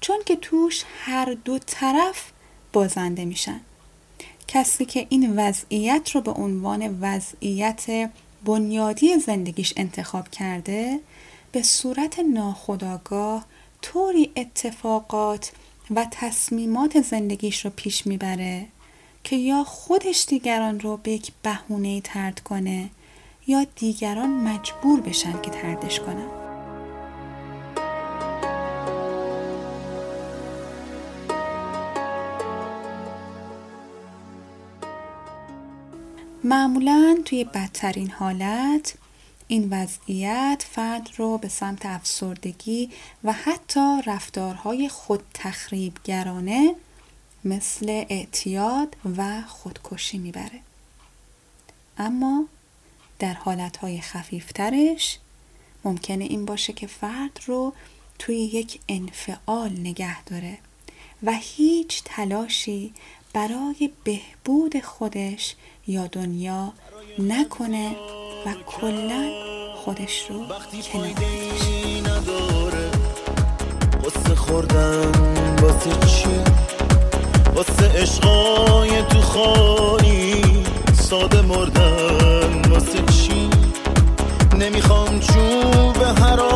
چون 0.00 0.18
که 0.26 0.36
توش 0.36 0.84
هر 1.00 1.36
دو 1.44 1.58
طرف 1.58 2.32
بازنده 2.72 3.24
میشن. 3.24 3.60
کسی 4.48 4.84
که 4.84 5.06
این 5.08 5.38
وضعیت 5.38 6.10
رو 6.10 6.20
به 6.20 6.30
عنوان 6.30 6.98
وضعیت 7.00 8.10
بنیادی 8.44 9.18
زندگیش 9.18 9.74
انتخاب 9.76 10.28
کرده 10.28 11.00
به 11.52 11.62
صورت 11.62 12.18
ناخودآگاه 12.18 13.44
طوری 13.82 14.30
اتفاقات 14.36 15.52
و 15.90 16.06
تصمیمات 16.10 17.02
زندگیش 17.02 17.64
رو 17.64 17.70
پیش 17.76 18.06
می‌بره 18.06 18.66
که 19.24 19.36
یا 19.36 19.64
خودش 19.64 20.24
دیگران 20.28 20.80
رو 20.80 20.96
به 20.96 21.10
یک 21.10 21.32
بهونه 21.42 22.00
ترد 22.00 22.40
کنه 22.40 22.90
یا 23.46 23.66
دیگران 23.76 24.30
مجبور 24.30 25.00
بشن 25.00 25.42
که 25.42 25.50
تردش 25.50 26.00
کنن. 26.00 26.35
معمولا 36.46 37.18
توی 37.24 37.44
بدترین 37.44 38.10
حالت 38.10 38.94
این 39.48 39.68
وضعیت 39.70 40.64
فرد 40.70 41.08
رو 41.16 41.38
به 41.38 41.48
سمت 41.48 41.86
افسردگی 41.86 42.90
و 43.24 43.32
حتی 43.32 44.02
رفتارهای 44.06 44.88
خود 44.88 45.22
تخریبگرانه 45.34 46.74
مثل 47.44 48.04
اعتیاد 48.08 48.96
و 49.16 49.42
خودکشی 49.42 50.18
می‌بره. 50.18 50.60
اما 51.98 52.44
در 53.18 53.34
حالتهای 53.34 54.00
خفیفترش 54.00 55.18
ممکنه 55.84 56.24
این 56.24 56.44
باشه 56.44 56.72
که 56.72 56.86
فرد 56.86 57.40
رو 57.46 57.72
توی 58.18 58.36
یک 58.36 58.80
انفعال 58.88 59.70
نگه 59.70 60.24
داره 60.24 60.58
و 61.22 61.32
هیچ 61.32 62.02
تلاشی 62.04 62.94
برای 63.32 63.90
بهبود 64.04 64.80
خودش 64.80 65.54
یا 65.88 66.06
دنیا 66.06 66.72
نکنه 67.18 67.90
و 68.46 68.54
کلا 68.66 69.30
خودش 69.76 70.26
رو 70.30 70.44
کنار 70.92 71.06
نداره 72.00 72.90
واسه 74.02 74.34
خوردن 74.34 75.12
واسه 75.62 76.06
چی؟ 76.06 76.28
واسه 77.54 78.02
عشقای 78.02 79.02
تو 79.02 79.20
خانی 79.20 80.42
ساده 80.94 81.40
مردن 81.42 82.70
واسه 82.70 83.02
چی؟ 83.02 83.50
نمی‌خوام 84.58 85.20
چوب 85.20 86.04
حراجی 86.04 86.55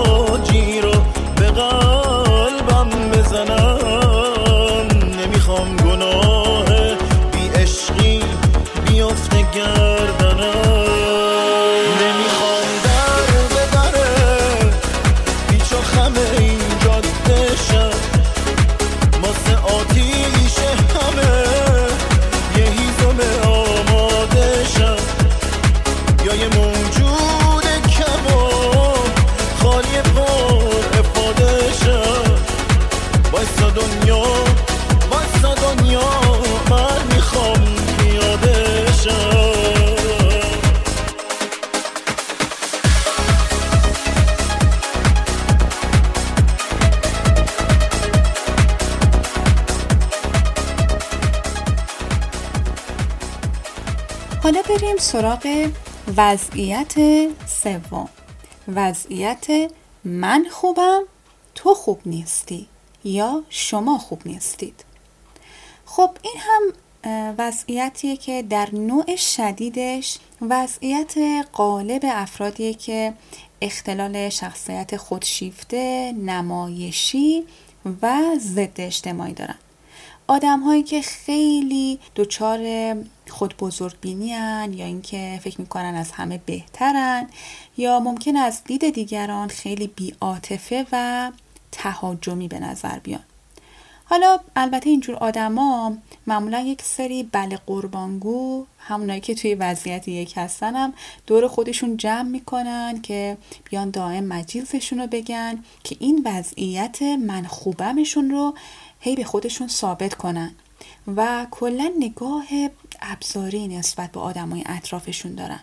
سراغ 55.21 55.71
وضعیت 56.17 56.95
سوم. 57.47 58.09
وضعیت 58.69 59.47
من 60.05 60.47
خوبم 60.51 61.03
تو 61.55 61.75
خوب 61.75 62.01
نیستی 62.07 62.67
یا 63.05 63.43
شما 63.49 63.99
خوب 63.99 64.23
نیستید. 64.27 64.85
خب 65.85 66.11
این 66.23 66.35
هم 66.39 66.63
وضعیتیه 67.39 68.17
که 68.17 68.43
در 68.43 68.69
نوع 68.73 69.17
شدیدش 69.17 70.19
وضعیت 70.43 71.15
قالب 71.53 72.03
افرادیه 72.05 72.75
که 72.75 73.15
اختلال 73.61 74.29
شخصیت 74.29 74.97
خودشیفته، 74.97 76.13
نمایشی 76.13 77.45
و 78.03 78.23
ضد 78.39 78.81
اجتماعی 78.81 79.33
دارن. 79.33 79.59
آدم 80.31 80.61
هایی 80.61 80.83
که 80.83 81.03
خیلی 81.03 81.99
دچار 82.17 82.61
خود 83.29 83.57
بزرگ 83.57 83.95
بینی 84.01 84.33
هن، 84.33 84.73
یا 84.73 84.87
اینکه 84.87 85.41
فکر 85.43 85.61
می‌کنن 85.61 85.95
از 85.95 86.11
همه 86.13 86.41
بهترن 86.47 87.29
یا 87.77 88.01
ممکن 88.01 88.37
از 88.37 88.65
دید 88.65 88.91
دیگران 88.95 89.49
خیلی 89.49 89.87
بیاتفه 89.87 90.87
و 90.93 91.31
تهاجمی 91.73 92.49
به 92.49 92.59
نظر 92.59 92.99
بیان. 92.99 93.23
حالا 94.05 94.39
البته 94.57 94.91
اینجور 94.91 95.17
آدما 95.17 95.97
معمولا 96.27 96.61
یک 96.61 96.83
سری 96.83 97.23
بله 97.23 97.59
قربانگو 97.67 98.67
همونایی 98.79 99.21
که 99.21 99.35
توی 99.35 99.55
وضعیت 99.55 100.09
یک 100.09 100.35
هستن 100.37 100.93
دور 101.27 101.49
خودشون 101.49 101.97
جمع 101.97 102.29
می‌کنن 102.29 103.03
که 103.03 103.37
بیان 103.71 103.91
دائم 103.91 104.25
مجیزشون 104.25 105.01
رو 105.01 105.07
بگن 105.07 105.65
که 105.85 105.97
این 105.99 106.23
وضعیت 106.25 107.03
من 107.03 107.45
خوبمشون 107.45 108.31
رو 108.31 108.55
هی 109.01 109.17
به 109.17 109.25
خودشون 109.25 109.69
ثابت 109.69 110.15
کنن. 110.15 110.55
و 111.17 111.47
کلا 111.51 111.93
نگاه 111.99 112.47
ابزاری 113.01 113.69
نسبت 113.69 114.13
به 114.13 114.21
آدمای 114.21 114.63
اطرافشون 114.67 115.35
دارن. 115.35 115.61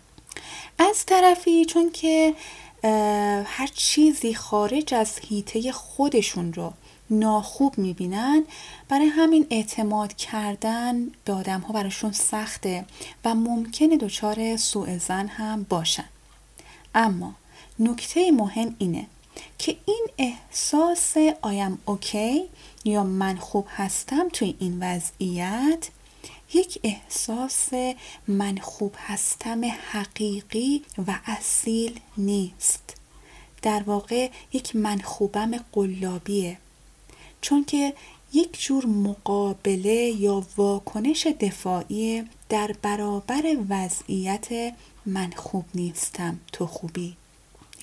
از 0.79 1.05
طرفی 1.05 1.65
چون 1.65 1.91
که 1.91 2.33
هر 3.45 3.69
چیزی 3.73 4.33
خارج 4.33 4.93
از 4.93 5.19
هیته 5.19 5.71
خودشون 5.71 6.53
رو 6.53 6.73
ناخوب 7.09 7.77
می‌بینن 7.77 8.43
برای 8.89 9.05
همین 9.07 9.47
اعتماد 9.49 10.13
کردن 10.15 11.07
به 11.25 11.33
آدم 11.33 11.59
ها 11.61 11.73
براشون 11.73 12.11
سخته 12.11 12.85
و 13.25 13.35
ممکنه 13.35 13.97
دچار 13.97 14.57
سوء 14.57 14.97
زن 14.97 15.27
هم 15.27 15.63
باشن. 15.69 16.09
اما 16.95 17.33
نکته 17.79 18.31
مهم 18.31 18.75
اینه 18.79 19.07
که 19.57 19.77
این 19.85 20.07
احساس 20.17 21.13
آیم 21.41 21.77
اوکی 21.85 22.43
یا 22.87 23.03
من 23.03 23.37
خوب 23.37 23.67
هستم 23.69 24.29
توی 24.29 24.55
این 24.59 24.83
وضعیت؟ 24.83 25.89
یک 26.53 26.79
احساس 26.83 27.69
من 28.27 28.57
خوب 28.57 28.95
هستم 28.97 29.61
حقیقی 29.65 30.83
و 31.07 31.19
اصیل 31.25 31.99
نیست. 32.17 32.95
در 33.61 33.83
واقع 33.83 34.29
یک 34.53 34.75
من 34.75 34.99
خوبم 34.99 35.51
قلابیه. 35.71 36.57
چون 37.41 37.65
که 37.65 37.93
یک 38.33 38.61
جور 38.61 38.85
مقابله 38.85 40.13
یا 40.19 40.43
واکنش 40.57 41.27
دفاعی 41.27 42.23
در 42.49 42.75
برابر 42.81 43.57
وضعیت 43.69 44.73
من 45.05 45.31
خوب 45.35 45.65
نیستم 45.75 46.39
تو 46.51 46.67
خوبی. 46.67 47.15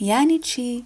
یعنی 0.00 0.38
چی؟ 0.38 0.84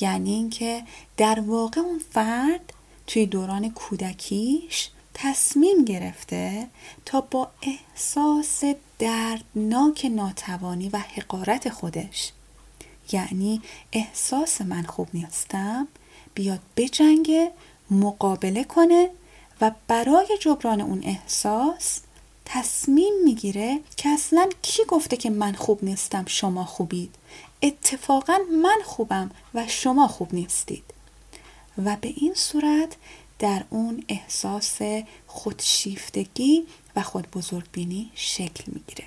یعنی 0.00 0.32
اینکه 0.34 0.82
در 1.16 1.40
واقع 1.40 1.80
اون 1.80 1.98
فرد 2.10 2.72
توی 3.06 3.26
دوران 3.26 3.70
کودکیش 3.70 4.88
تصمیم 5.14 5.84
گرفته 5.84 6.68
تا 7.04 7.20
با 7.20 7.50
احساس 7.62 8.64
دردناک 8.98 10.06
ناتوانی 10.10 10.88
و 10.88 10.98
حقارت 10.98 11.68
خودش. 11.68 12.32
یعنی 13.12 13.62
احساس 13.92 14.60
من 14.60 14.82
خوب 14.82 15.08
نیستم 15.14 15.88
بیاد 16.34 16.60
بجنگه 16.76 17.52
مقابله 17.90 18.64
کنه 18.64 19.10
و 19.60 19.70
برای 19.88 20.38
جبران 20.40 20.80
اون 20.80 21.02
احساس 21.04 22.00
تصمیم 22.44 23.14
می‌گیره 23.24 23.80
که 23.96 24.08
اصلا 24.08 24.48
کی 24.62 24.84
گفته 24.88 25.16
که 25.16 25.30
من 25.30 25.52
خوب 25.52 25.84
نیستم 25.84 26.24
شما 26.26 26.64
خوبید. 26.64 27.14
اتفاقا 27.62 28.38
من 28.62 28.78
خوبم 28.84 29.30
و 29.54 29.68
شما 29.68 30.08
خوب 30.08 30.34
نیستید. 30.34 30.84
و 31.84 31.96
به 32.00 32.12
این 32.16 32.34
صورت 32.34 32.96
در 33.38 33.64
اون 33.70 34.04
احساس 34.08 34.78
خودشیفتگی 35.26 36.66
و 36.96 37.02
خود 37.02 37.30
بزرگبینی 37.30 38.10
شکل 38.14 38.64
می‌گیره. 38.66 39.04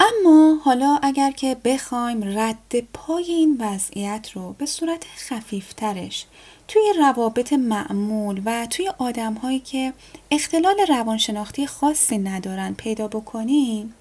اما 0.00 0.58
حالا 0.64 0.98
اگر 1.02 1.30
که 1.30 1.56
بخوایم 1.64 2.38
رد 2.38 2.80
پای 2.92 3.24
این 3.24 3.56
وضعیت 3.60 4.30
رو 4.34 4.52
به 4.52 4.66
صورت 4.66 5.04
خفیفترش 5.16 6.26
توی 6.68 6.92
روابط 6.98 7.52
معمول 7.52 8.42
و 8.44 8.66
توی 8.66 8.90
آدم 8.98 9.34
هایی 9.34 9.58
که 9.58 9.92
اختلال 10.30 10.76
روانشناختی 10.88 11.66
خاصی 11.66 12.18
ندارن 12.18 12.74
پیدا 12.74 13.08
بکنیم 13.08 13.94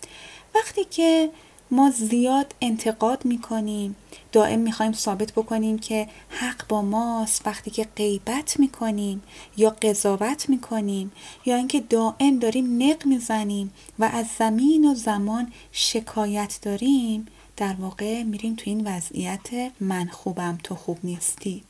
وقتی 0.55 0.85
که 0.85 1.29
ما 1.71 1.89
زیاد 1.91 2.55
انتقاد 2.61 3.25
می‌کنیم. 3.25 3.95
دائم 4.31 4.59
می‌خوایم 4.59 4.93
ثابت 4.93 5.31
بکنیم 5.31 5.79
که 5.79 6.07
حق 6.29 6.67
با 6.67 6.81
ماست 6.81 7.47
وقتی 7.47 7.71
که 7.71 7.87
غیبت 7.95 8.59
می‌کنیم 8.59 9.23
یا 9.57 9.69
قضاوت 9.69 10.49
می‌کنیم 10.49 11.11
یا 11.45 11.55
اینکه 11.55 11.79
دائم 11.79 12.39
داریم 12.39 12.83
نق 12.83 13.05
می‌زنیم 13.05 13.73
و 13.99 14.09
از 14.13 14.25
زمین 14.39 14.91
و 14.91 14.95
زمان 14.95 15.51
شکایت 15.71 16.59
داریم 16.61 17.27
در 17.57 17.73
واقع 17.73 18.23
میریم 18.23 18.55
تو 18.55 18.63
این 18.65 18.87
وضعیت 18.87 19.71
من 19.79 20.07
خوبم 20.07 20.57
تو 20.63 20.75
خوب 20.75 20.97
نیستی. 21.03 21.63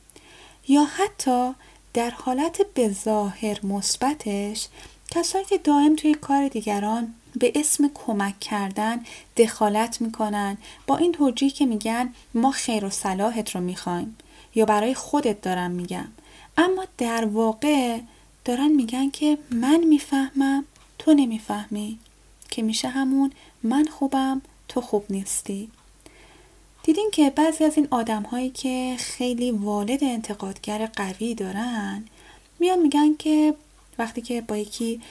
یا 0.68 0.84
حتی 0.84 1.52
در 1.94 2.10
حالت 2.10 2.62
به 2.74 2.90
ظاهر 2.90 3.66
مثبتش 3.66 4.68
کسایی 5.12 5.46
که 5.46 5.58
دائم 5.58 5.96
توی 5.96 6.14
کار 6.14 6.48
دیگران 6.48 7.14
به 7.38 7.52
اسم 7.56 7.92
کمک 7.94 8.40
کردن 8.40 9.04
دخالت 9.38 10.02
می‌کنن. 10.02 10.58
با 10.88 10.98
این 10.98 11.12
توجیه 11.12 11.50
که 11.50 11.66
میگن 11.66 12.14
ما 12.34 12.52
خیر 12.52 12.86
و 12.86 12.90
صلاحت 12.90 13.56
رو 13.56 13.62
می‌خوایم 13.62 14.18
یا 14.56 14.66
برای 14.66 14.94
خودت 14.94 15.42
دارم 15.42 15.72
میگم. 15.72 16.08
اما 16.58 16.86
در 16.98 17.26
واقع 17.26 18.00
دارن 18.46 18.68
میگن 18.68 19.10
که 19.10 19.38
من 19.52 19.84
می‌فهمم 19.84 20.66
تو 21.00 21.14
نمی‌فهمی. 21.14 22.00
که 22.50 22.62
میشه 22.62 22.88
همون 22.88 23.32
من 23.64 23.86
خوبم 23.86 24.42
تو 24.68 24.82
خوب 24.82 25.06
نیستی. 25.10 25.70
دیدین 26.84 27.10
که 27.14 27.30
بعضی 27.30 27.64
از 27.64 27.78
این 27.78 27.88
آدم 27.92 28.24
هایی 28.24 28.50
که 28.50 28.96
خیلی 29.00 29.52
والد 29.52 30.04
انتقادگر 30.04 30.86
قوی 30.86 31.36
دارن 31.36 32.04
میان 32.60 32.80
میگن 32.80 33.16
که 33.20 33.54
وقتی 34.00 34.22
که 34.22 34.42
با 34.42 34.58
یکی 34.58 35.02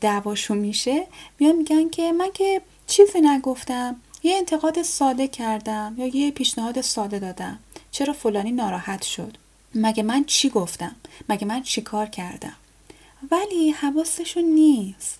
دعواشون 0.00 0.58
میشه 0.58 1.06
میان 1.38 1.56
میگن 1.56 1.88
که 1.88 2.12
من 2.12 2.30
که 2.34 2.60
چیزی 2.86 3.20
نگفتم 3.20 3.96
یه 4.22 4.36
انتقاد 4.36 4.82
ساده 4.82 5.28
کردم 5.28 5.94
یا 5.98 6.06
یه 6.06 6.30
پیشنهاد 6.30 6.80
ساده 6.80 7.18
دادم. 7.18 7.58
چرا 7.90 8.12
فلانی 8.12 8.52
ناراحت 8.52 9.02
شد؟ 9.02 9.36
مگه 9.74 10.02
من 10.02 10.24
چی 10.24 10.50
گفتم؟ 10.50 10.96
مگه 11.28 11.46
من 11.46 11.62
چی 11.62 11.82
کار 11.82 12.06
کردم؟ 12.06 12.56
ولی 13.30 13.70
حواسشون 13.70 14.44
نیست 14.44 15.18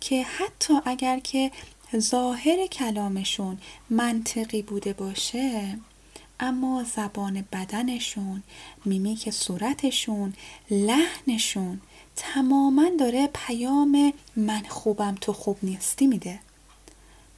که 0.00 0.22
حتی 0.22 0.74
اگر 0.84 1.18
که 1.18 1.50
ظاهر 1.96 2.66
کلامشون 2.66 3.58
منطقی 3.90 4.62
بوده 4.62 4.92
باشه 4.92 5.78
اما 6.40 6.84
زبان 6.96 7.44
بدنشون 7.52 8.42
میمیک 8.84 9.30
صورتشون 9.30 10.34
لحنشون 10.70 11.80
تماما 12.20 12.90
داره 12.98 13.30
پیام 13.34 14.12
من 14.36 14.62
خوبم 14.68 15.14
تو 15.20 15.32
خوب 15.32 15.58
نیستی 15.62 16.06
میده. 16.06 16.38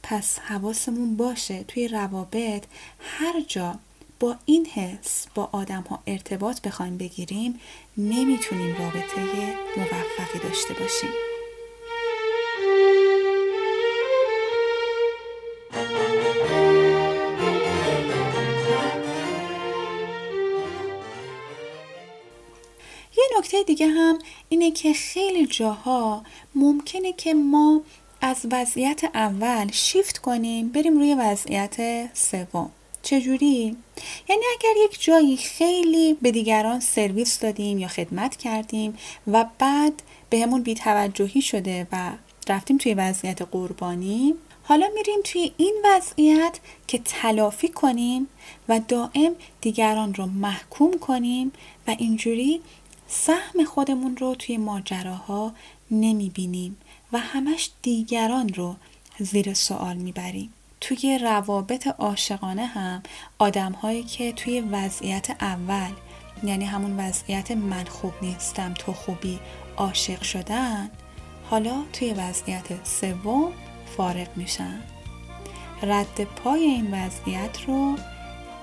پس 0.03 0.39
حواسمون 0.39 1.17
باشه 1.17 1.63
توی 1.63 1.87
روابط 1.87 2.63
هر 2.99 3.41
جا 3.47 3.75
با 4.19 4.35
این 4.45 4.65
حس 4.65 5.27
با 5.35 5.49
آدم 5.51 5.81
ها 5.89 5.99
ارتباط 6.07 6.61
بخوایم 6.61 6.97
بگیریم 6.97 7.59
نمی‌تونیم 7.97 8.75
رابطه 8.79 9.57
موفقی 9.77 10.39
داشته 10.43 10.73
باشیم. 10.73 11.32
دیگه 23.63 23.87
هم 23.87 24.19
اینه 24.49 24.71
که 24.71 24.93
خیلی 24.93 25.45
جاها 25.45 26.23
ممکنه 26.55 27.13
که 27.13 27.33
ما 27.33 27.81
از 28.21 28.45
وضعیت 28.51 29.03
اول 29.13 29.71
شیفت 29.71 30.17
کنیم 30.17 30.69
بریم 30.69 30.97
روی 30.99 31.15
وضعیت 31.15 32.09
سوم 32.13 32.71
چجوری؟ 33.01 33.77
یعنی 34.29 34.43
اگر 34.59 34.85
یک 34.85 35.03
جایی 35.03 35.37
خیلی 35.37 36.13
به 36.13 36.31
دیگران 36.31 36.79
سرویس 36.79 37.39
دادیم 37.39 37.79
یا 37.79 37.87
خدمت 37.87 38.35
کردیم 38.35 38.97
و 39.27 39.45
بعد 39.59 39.93
به 40.29 40.39
همون 40.39 40.63
بیتوجهی 40.63 41.41
شده 41.41 41.87
و 41.91 42.11
رفتیم 42.49 42.77
توی 42.77 42.93
وضعیت 42.93 43.41
قربانی 43.41 44.33
حالا 44.63 44.87
میریم 44.95 45.19
توی 45.23 45.51
این 45.57 45.75
وضعیت 45.85 46.59
که 46.87 47.01
تلافی 47.05 47.67
کنیم 47.67 48.27
و 48.69 48.79
دائم 48.87 49.35
دیگران 49.61 50.13
رو 50.13 50.25
محکوم 50.25 50.99
کنیم 50.99 51.51
و 51.87 51.95
اینجوری 51.99 52.61
سهم 53.15 53.65
خودمون 53.65 54.17
رو 54.17 54.35
توی 54.35 54.57
ماجراها 54.57 55.53
نمی 55.91 56.29
بینیم 56.29 56.77
و 57.13 57.19
همش 57.19 57.69
دیگران 57.81 58.49
رو 58.49 58.75
زیر 59.19 59.53
سوال 59.53 59.97
می‌بریم. 59.97 60.53
توی 60.81 61.17
روابط 61.17 61.87
عاشقانه 61.87 62.65
هم 62.65 63.03
آدم 63.39 63.71
هایی 63.71 64.03
که 64.03 64.31
توی 64.31 64.61
وضعیت 64.61 65.29
اول 65.29 65.91
یعنی 66.43 66.65
همون 66.65 66.99
وضعیت 66.99 67.51
من 67.51 67.85
خوب 67.85 68.13
نیستم 68.21 68.73
تو 68.73 68.93
خوبی 68.93 69.39
عاشق 69.77 70.21
شدن 70.21 70.91
حالا 71.49 71.83
توی 71.93 72.13
وضعیت 72.13 72.85
سوم 72.87 73.51
فارغ 73.97 74.27
میشن 74.35 74.79
رد 75.83 76.23
پای 76.23 76.63
این 76.63 76.93
وضعیت 76.93 77.61
رو 77.67 77.95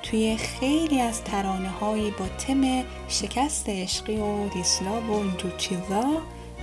توی 0.02 0.36
خیلی 0.36 1.00
از 1.00 1.24
ترانه 1.24 1.68
هایی 1.68 2.10
با 2.10 2.24
تم 2.46 2.84
شکست 3.08 3.68
عشقی 3.68 4.16
و 4.16 4.48
دیسلاب 4.48 5.10
و 5.10 5.12
اینجور 5.12 5.52
چیزا 5.58 6.04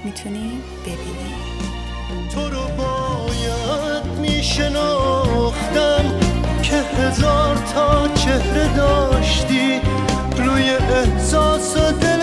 می‌تونی 0.04 0.62
ببینی. 0.86 1.34
تو 2.34 2.50
رو 2.50 2.68
باید 2.78 4.06
میشناختم 4.20 6.20
که 6.64 6.76
هزار 6.76 7.56
تا 7.56 8.08
چهره 8.08 8.78
داشتی. 8.78 9.82
روی 10.38 10.70
احساس 10.70 11.78
و 11.78 11.92
دل 11.92 12.22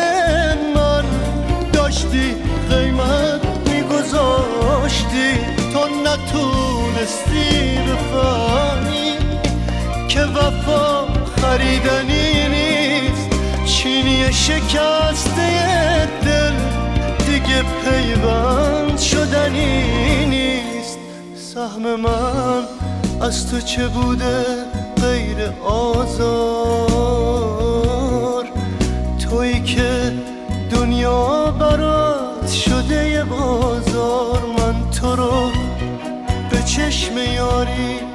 من 0.74 1.04
داشتی. 1.72 2.34
قیمت 2.70 3.68
میگذاشتی. 3.68 5.34
تو 5.72 5.88
نتونستی 5.88 7.78
بفهمی 7.78 9.14
که 10.08 10.20
وفا 10.20 10.93
خریدنی 11.84 12.48
نیست. 12.48 13.28
چینی 13.64 14.32
شکسته 14.32 16.08
دل 16.24 16.52
دیگه 17.26 17.62
پیوند 17.84 18.98
شدنی 18.98 20.26
نیست. 20.26 20.98
سهم 21.54 22.00
من 22.00 22.64
از 23.20 23.50
تو 23.50 23.60
چه 23.60 23.88
بوده 23.88 24.44
غیر 25.02 25.36
آزار؟ 25.64 26.84
تویی 29.18 29.60
که 29.60 30.12
دنیا 30.70 31.50
برات 31.50 32.50
شده 32.50 33.24
بازار. 33.24 34.40
من 34.58 34.90
تو 34.90 35.16
رو 35.16 35.50
به 36.50 36.62
چشم 36.62 37.18
یاری 37.18 38.13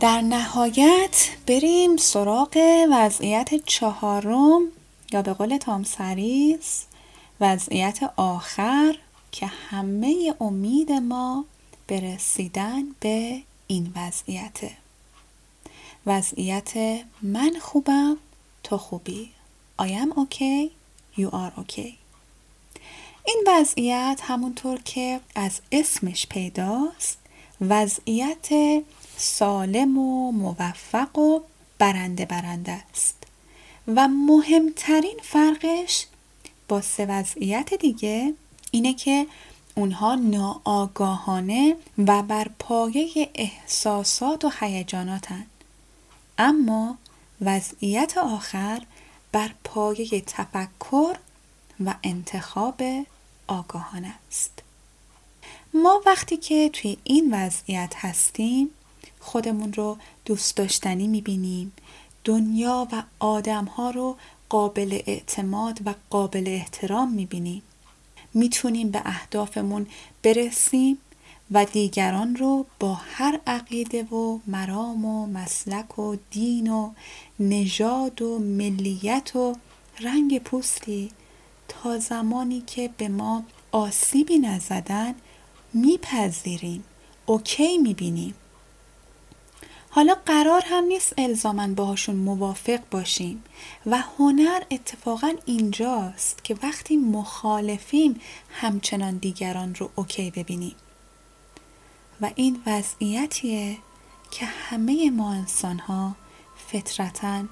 در 0.00 0.20
نهایت 0.20 1.28
بریم 1.46 1.96
سراغ 1.96 2.58
وضعیت 2.92 3.54
چهارم 3.66 4.62
یا 5.12 5.22
به 5.22 5.32
قول 5.32 5.56
تام 5.56 5.84
سریس 5.84 6.84
وضعیت 7.40 8.12
آخر 8.16 8.98
که 9.32 9.46
همه 9.46 10.34
امید 10.40 10.92
ما 10.92 11.44
به 11.86 12.00
رسیدن 12.00 12.82
به 13.00 13.42
این 13.66 13.92
وضعیت 13.96 14.60
وضعیت 16.06 16.72
من 17.22 17.52
خوبم 17.60 18.16
تو 18.62 18.78
خوبی. 18.78 19.30
I 19.82 19.84
am 19.84 20.12
okay 20.18 20.70
you 21.20 21.30
are 21.30 21.60
okay. 21.60 21.92
این 23.24 23.44
وضعیت 23.46 24.20
همونطور 24.22 24.78
که 24.84 25.20
از 25.34 25.60
اسمش 25.72 26.26
پیداست 26.26 27.18
وضعیت 27.60 28.48
سالم 29.16 29.98
و 29.98 30.32
موفق 30.32 31.18
و 31.18 31.40
برنده 31.78 32.24
برنده 32.24 32.72
است. 32.72 33.16
و 33.88 34.08
مهمترین 34.08 35.18
فرقش 35.22 36.06
با 36.68 36.80
سه 36.80 37.06
وضعیت 37.06 37.74
دیگه 37.74 38.34
اینه 38.70 38.94
که 38.94 39.26
اونها 39.74 40.14
ناآگاهانه 40.14 41.76
و 41.98 42.22
بر 42.22 42.50
پایه 42.58 43.30
احساسات 43.34 44.44
و 44.44 44.50
هیجاناتن. 44.60 45.46
اما 46.38 46.98
وضعیت 47.40 48.18
آخر 48.18 48.82
بر 49.32 49.50
پایه 49.64 50.20
تفکر 50.20 51.16
و 51.84 51.94
انتخاب 52.02 52.82
آگاهانه 53.46 54.14
است. 54.28 54.62
ما 55.74 56.02
وقتی 56.06 56.36
که 56.36 56.68
توی 56.68 56.96
این 57.04 57.34
وضعیت 57.34 57.94
هستیم 57.96 58.70
خودمون 59.26 59.72
رو 59.72 59.96
دوست 60.24 60.56
داشتنی 60.56 61.06
می‌بینیم. 61.06 61.72
دنیا 62.24 62.88
و 62.92 63.02
آدم 63.18 63.64
ها 63.64 63.90
رو 63.90 64.16
قابل 64.48 65.00
اعتماد 65.06 65.78
و 65.86 65.94
قابل 66.10 66.44
احترام 66.46 67.12
می‌بینیم. 67.12 67.62
می‌تونیم 68.34 68.90
به 68.90 69.02
اهدافمون 69.04 69.86
برسیم 70.22 70.98
و 71.50 71.64
دیگران 71.64 72.36
رو 72.36 72.66
با 72.80 72.94
هر 72.94 73.40
عقیده 73.46 74.02
و 74.02 74.38
مرام 74.46 75.04
و 75.04 75.26
مسلک 75.26 75.98
و 75.98 76.16
دین 76.30 76.70
و 76.70 76.90
نژاد 77.40 78.22
و 78.22 78.38
ملیت 78.38 79.36
و 79.36 79.56
رنگ 80.00 80.38
پوستی 80.38 81.10
تا 81.68 81.98
زمانی 81.98 82.60
که 82.66 82.90
به 82.96 83.08
ما 83.08 83.44
آسیبی 83.72 84.38
نزدن 84.38 85.14
میپذیریم. 85.74 86.84
اوکی 87.26 87.78
می‌بینیم. 87.78 88.34
حالا 89.96 90.14
قرار 90.26 90.62
هم 90.66 90.84
نیست 90.84 91.14
الزامن 91.18 91.74
باهاشون 91.74 92.16
موافق 92.16 92.80
باشیم. 92.90 93.42
و 93.86 93.98
هنر 94.18 94.62
اتفاقا 94.70 95.32
اینجاست 95.46 96.44
که 96.44 96.56
وقتی 96.62 96.96
مخالفیم 96.96 98.20
همچنان 98.50 99.16
دیگران 99.16 99.74
رو 99.74 99.90
اوکی 99.94 100.30
ببینیم. 100.30 100.74
و 102.20 102.30
این 102.34 102.62
وضعیتیه 102.66 103.78
که 104.30 104.46
همه 104.46 105.10
ما 105.10 105.32
انسان 105.32 105.78
ها 105.78 106.16
فطرتا 106.56 107.44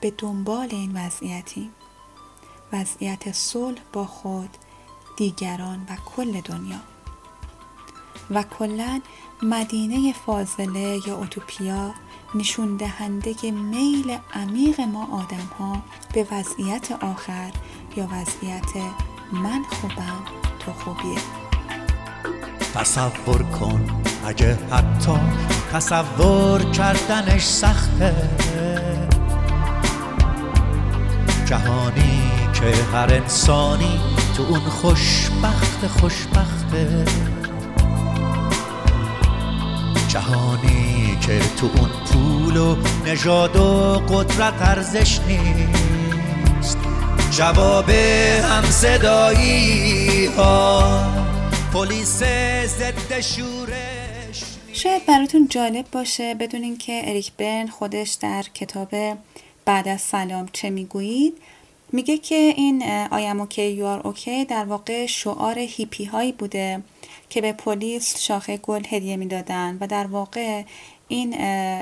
به 0.00 0.10
دنبال 0.18 0.68
این 0.70 1.06
وضعیتیم. 1.06 1.70
وضعیت 2.72 3.32
صلح 3.32 3.80
با 3.92 4.04
خود 4.04 4.50
دیگران 5.16 5.86
و 5.90 5.96
کل 6.16 6.40
دنیا. 6.40 6.80
و 8.30 8.42
کلا 8.42 9.00
مدینه 9.42 10.12
فاضله 10.26 11.00
یا 11.06 11.16
اوتوپیا 11.16 11.94
نشون 12.34 12.76
دهنده 12.76 13.50
میل 13.50 14.18
عمیق 14.34 14.80
ما 14.80 15.04
آدم 15.04 15.48
ها 15.58 15.82
به 16.14 16.26
وضعیت 16.32 16.92
آخر 16.92 17.50
یا 17.96 18.08
وضعیت 18.12 18.72
من 19.32 19.62
خوبم 19.70 20.22
تو 20.58 20.72
خوبیه 20.72 21.18
تصور 22.74 23.42
کن 23.42 24.02
اگه 24.26 24.58
حتی 24.70 25.12
تصور 25.72 26.70
کردنش 26.70 27.44
سخته. 27.44 28.14
جهانی 31.46 32.30
که 32.54 32.74
هر 32.92 33.14
انسانی 33.14 34.00
تو 34.36 34.42
اون 34.42 34.60
خوشبخت 34.60 35.86
خوشبخته. 35.86 37.04
جهانی 40.08 41.18
که 41.26 41.38
تو 41.38 41.66
اون 41.66 41.90
پول 42.06 42.56
و 42.56 42.76
نژاد 43.06 43.56
و 43.56 43.92
قدرت 44.08 44.54
ارزش 44.62 45.18
نیست. 45.20 46.78
جواب 47.30 47.90
هم 48.42 48.64
صدایی 48.64 50.26
ها 50.26 51.02
پلیس 51.72 52.22
ضد 52.64 53.20
شورش 53.20 54.44
شاید 54.72 55.06
براتون 55.06 55.48
جالب 55.48 55.86
باشه 55.92 56.34
بدونین 56.34 56.78
که 56.78 57.00
اریک 57.04 57.32
برن 57.32 57.66
خودش 57.66 58.10
در 58.10 58.42
کتاب 58.54 58.94
بعد 59.64 59.88
از 59.88 60.00
سلام 60.00 60.48
چه 60.52 60.70
می‌گویید. 60.70 61.34
میگه 61.92 62.18
که 62.18 62.34
این 62.34 62.82
I'm 63.10 63.40
okay 63.40 63.70
you 63.70 63.84
okay 63.84 64.44
در 64.44 64.64
واقع 64.64 65.06
شعار 65.06 65.58
هیپی 65.58 66.04
هایی 66.04 66.32
بوده. 66.32 66.82
که 67.30 67.40
به 67.40 67.52
پلیس 67.52 68.18
شاخه 68.18 68.56
گل 68.56 68.82
هدیه 68.90 69.16
می‌دادن 69.16 69.78
و 69.80 69.86
در 69.86 70.06
واقع 70.06 70.62
این 71.08 71.34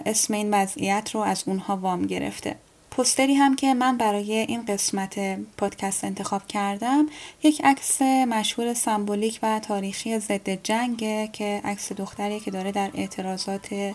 اسم 0.07 0.35
این 0.35 0.55
وضعیت 0.55 1.11
رو 1.15 1.21
از 1.21 1.45
اونها 1.47 1.77
وام 1.77 2.07
گرفته. 2.07 2.57
پوستری 2.91 3.35
هم 3.35 3.57
که 3.57 3.75
من 3.75 3.97
برای 3.97 4.33
این 4.33 4.65
قسمت 4.65 5.39
پادکست 5.57 6.05
انتخاب 6.05 6.47
کردم 6.47 7.07
یک 7.43 7.65
عکس 7.65 8.03
مشهور 8.03 8.75
سمبولیک 8.75 9.39
و 9.43 9.59
تاریخی 9.59 10.19
ضد 10.19 10.51
جنگه 10.63 11.29
که 11.33 11.61
عکس 11.65 11.93
دختری 11.93 12.41
که 12.41 12.51
داره 12.51 12.73
در 12.73 12.91
اعتراضات 12.95 13.93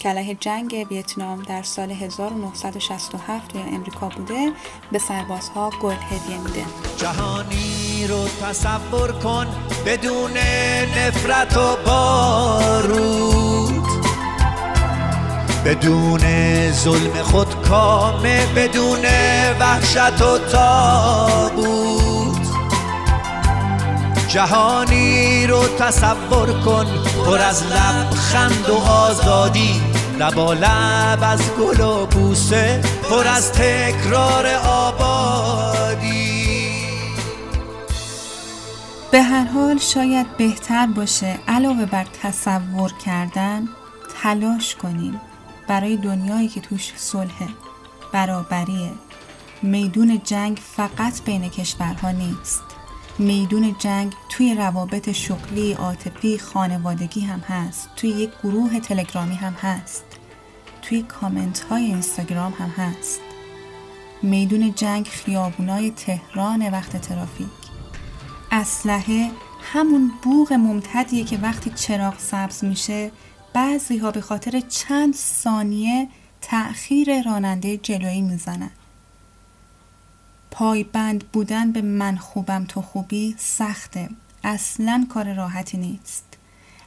کله 0.00 0.34
جنگ 0.40 0.86
ویتنام 0.90 1.42
در 1.42 1.62
سال 1.62 1.90
1967 1.90 3.48
توی 3.48 3.60
امریکا 3.60 4.08
بوده 4.08 4.52
به 4.92 4.98
سربازها 4.98 5.70
گل 5.82 5.92
هدیه 5.92 6.38
میده. 6.38 6.64
جهانی 6.96 8.06
رو 8.08 8.28
تصور 8.28 9.12
کن 9.12 9.46
بدون 9.86 10.30
نفرت 10.96 11.56
و 11.56 11.76
بارود. 11.86 13.62
بدون 15.64 16.20
ظلم 16.72 17.22
خود 17.22 17.62
کامه 17.62 18.46
بدون 18.56 19.04
وحشت 19.60 20.22
و 20.22 20.38
تابود 20.38 22.12
جهانی 24.28 25.46
رو 25.46 25.68
تصور 25.78 26.21
کن 26.64 26.86
پر 27.26 27.38
از 27.38 27.62
لبخند 27.62 28.70
و 28.70 28.74
آزادی. 28.74 29.82
لبا 30.18 30.52
لب 30.52 31.18
از 31.22 31.50
گل 31.50 31.80
و 31.80 32.06
بوسه 32.06 32.82
پر 33.10 33.26
از 33.26 33.52
تکرار 33.52 34.46
آبادی. 34.66 36.42
به 39.10 39.22
هر 39.22 39.44
حال 39.44 39.78
شاید 39.78 40.36
بهتر 40.36 40.86
باشه 40.86 41.38
علاوه 41.48 41.86
بر 41.86 42.06
تصور 42.22 42.92
کردن 43.04 43.68
تلاش 44.22 44.74
کنیم. 44.74 45.20
برای 45.68 45.96
دنیایی 45.96 46.48
که 46.48 46.60
توش 46.60 46.92
صلح 46.96 47.48
برابریه. 48.12 48.92
میدون 49.62 50.20
جنگ 50.24 50.60
فقط 50.76 51.22
بین 51.24 51.48
کشورها 51.48 52.10
نیست. 52.10 52.71
میدون 53.18 53.76
جنگ 53.78 54.12
توی 54.28 54.54
روابط 54.54 55.10
شغلی، 55.10 55.72
عاطفی، 55.72 56.38
خانوادگی 56.38 57.20
هم 57.20 57.40
هست. 57.40 57.88
توی 57.96 58.10
یک 58.10 58.30
گروه 58.44 58.80
تلگرامی 58.80 59.34
هم 59.34 59.52
هست. 59.52 60.04
توی 60.82 61.02
کامنت 61.02 61.60
های 61.60 61.84
اینستاگرام 61.84 62.52
هم 62.52 62.68
هست. 62.68 63.20
میدون 64.22 64.74
جنگ 64.74 65.06
خیابونای 65.06 65.90
تهران 65.90 66.68
وقت 66.70 66.96
ترافیک. 66.96 67.46
اسلحه 68.50 69.30
همون 69.72 70.10
بوغ 70.22 70.52
ممتدیه 70.52 71.24
که 71.24 71.36
وقتی 71.36 71.70
چراغ 71.70 72.18
سبز 72.18 72.64
میشه 72.64 73.10
بعضی 73.54 73.98
ها 73.98 74.10
به 74.10 74.20
خاطر 74.20 74.60
چند 74.60 75.14
ثانیه 75.14 76.08
تأخیر 76.40 77.22
راننده 77.22 77.76
جلویی 77.76 78.22
می‌زنن. 78.22 78.70
پایبند 80.52 81.24
بودن 81.24 81.72
به 81.72 81.82
من 81.82 82.16
خوبم 82.16 82.64
تو 82.64 82.82
خوبی 82.82 83.34
سخته. 83.38 84.08
اصلا 84.44 85.06
کار 85.08 85.32
راحتی 85.34 85.78
نیست. 85.78 86.24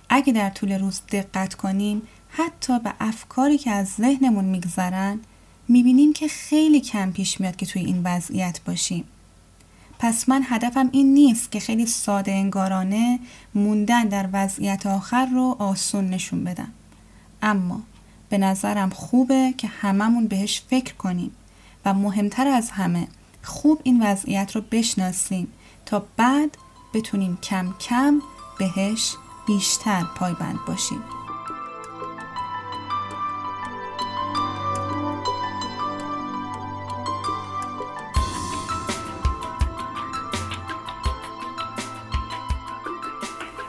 اگه 0.10 0.34
در 0.34 0.49
طول 0.49 0.71
روز 0.71 1.01
دقت 1.12 1.54
کنیم 1.54 2.01
حتی 2.30 2.80
به 2.80 2.93
افکاری 2.99 3.58
که 3.58 3.71
از 3.71 3.88
ذهنمون 3.88 4.45
میگذرن 4.45 5.19
می‌بینیم 5.67 6.13
که 6.13 6.28
خیلی 6.28 6.82
کم 6.82 7.12
پیش 7.12 7.41
میاد 7.41 7.56
که 7.56 7.65
توی 7.65 7.86
این 7.86 8.01
وضعیت 8.04 8.60
باشیم. 8.65 9.04
پس 9.99 10.30
من 10.30 10.41
هدفم 10.45 10.89
این 10.91 11.13
نیست 11.13 11.51
که 11.51 11.60
خیلی 11.60 11.86
ساده 11.86 12.32
انگارانه 12.32 13.19
موندن 13.56 14.04
در 14.04 14.30
وضعیت 14.34 14.86
آخر 14.86 15.25
رو 15.25 15.56
آسون 15.60 16.10
نشون 16.10 16.43
بدم. 16.43 16.71
اما 17.41 17.82
به 18.30 18.38
نظرم 18.38 18.89
خوبه 18.89 19.54
که 19.58 19.67
هممون 19.67 20.28
بهش 20.28 20.62
فکر 20.69 20.93
کنیم 20.93 21.32
و 21.86 21.93
مهمتر 21.93 22.47
از 22.47 22.69
همه 22.69 23.08
خوب 23.46 23.80
این 23.84 24.04
وضعیت 24.04 24.56
رو 24.56 24.62
بشناسیم 24.72 25.54
تا 25.86 26.06
بعد 26.18 26.58
بتونیم 26.94 27.38
کم 27.38 27.74
کم 27.80 28.22
بهش 28.60 29.16
بیشتر 29.48 30.04
پایبند 30.16 30.60
باشیم. 30.68 31.04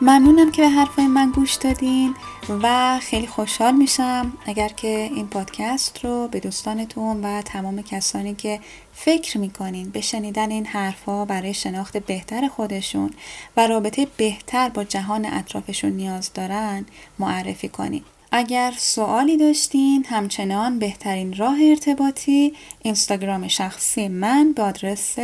ممنونم 0.00 0.52
که 0.52 0.62
به 0.62 0.68
حرفای 0.68 1.06
من 1.06 1.30
گوش 1.30 1.54
دادین. 1.54 2.14
و 2.48 2.98
خیلی 3.02 3.26
خوشحال 3.26 3.74
میشم 3.74 4.32
اگر 4.46 4.68
که 4.68 4.88
این 4.88 5.28
پادکست 5.28 6.04
رو 6.04 6.28
به 6.28 6.40
دوستانتون 6.40 7.24
و 7.24 7.42
تمام 7.42 7.82
کسانی 7.82 8.34
که 8.34 8.60
فکر 8.94 9.38
می‌کنین 9.38 9.90
به 9.90 10.00
شنیدن 10.00 10.50
این 10.50 10.66
حرفها 10.66 11.24
برای 11.24 11.54
شناخت 11.54 11.96
بهتر 11.96 12.48
خودشون 12.48 13.10
و 13.56 13.66
رابطه 13.66 14.06
بهتر 14.16 14.68
با 14.68 14.84
جهان 14.84 15.26
اطرافشون 15.26 15.92
نیاز 15.92 16.30
دارن 16.34 16.86
معرفی 17.18 17.68
کنین. 17.68 18.02
اگر 18.32 18.74
سوالی 18.76 19.36
داشتین 19.36 20.06
همچنان 20.08 20.78
بهترین 20.78 21.36
راه 21.36 21.56
ارتباطی 21.62 22.54
اینستاگرام 22.82 23.48
شخصی 23.48 24.08
من 24.08 24.52
به 24.52 24.62
آدرس 24.62 25.16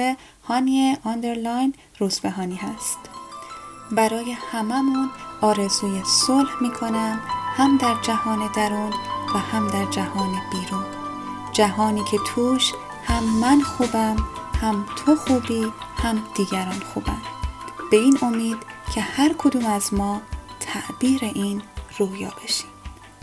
هانی 0.44 0.96
آندرلاین 1.04 1.74
روزبهانی 1.98 2.56
هست. 2.56 2.98
برای 3.92 4.32
هممون 4.52 5.10
آرزوی 5.42 6.02
صلح 6.04 6.50
می 6.60 6.70
کنم 6.70 7.20
هم 7.56 7.78
در 7.78 7.94
جهان 8.02 8.50
درون 8.56 8.92
و 9.34 9.38
هم 9.38 9.68
در 9.68 9.84
جهان 9.84 10.30
بیرون. 10.52 10.84
جهانی 11.52 12.04
که 12.10 12.18
توش 12.34 12.72
هم 13.06 13.24
من 13.40 13.60
خوبم 13.60 14.16
هم 14.62 14.86
تو 15.06 15.16
خوبی 15.16 15.72
هم 16.02 16.22
دیگران 16.36 16.82
خوبن. 16.94 17.22
به 17.90 17.96
این 17.96 18.18
امید 18.22 18.56
که 18.94 19.00
هر 19.00 19.34
کدوم 19.38 19.66
از 19.66 19.94
ما 19.94 20.22
تعبیر 20.60 21.20
این 21.22 21.62
رویا 21.98 22.30
بشیم. 22.44 22.66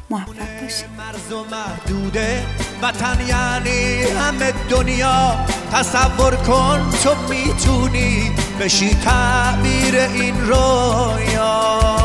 موفق 0.10 0.62
باشیم. 0.62 0.90
مرز 0.98 1.32
و 1.32 1.46
محدوده 1.52 2.46
وطن 2.82 3.28
یعنی 3.28 4.02
همه 4.04 4.54
دنیا. 4.70 5.46
تصور 5.72 6.36
کن 6.36 6.92
تو 7.04 7.16
می‌تونی 7.30 8.32
بشی 8.60 8.96
تعبیر 8.96 9.96
این 9.96 10.48
رویا. 10.48 11.99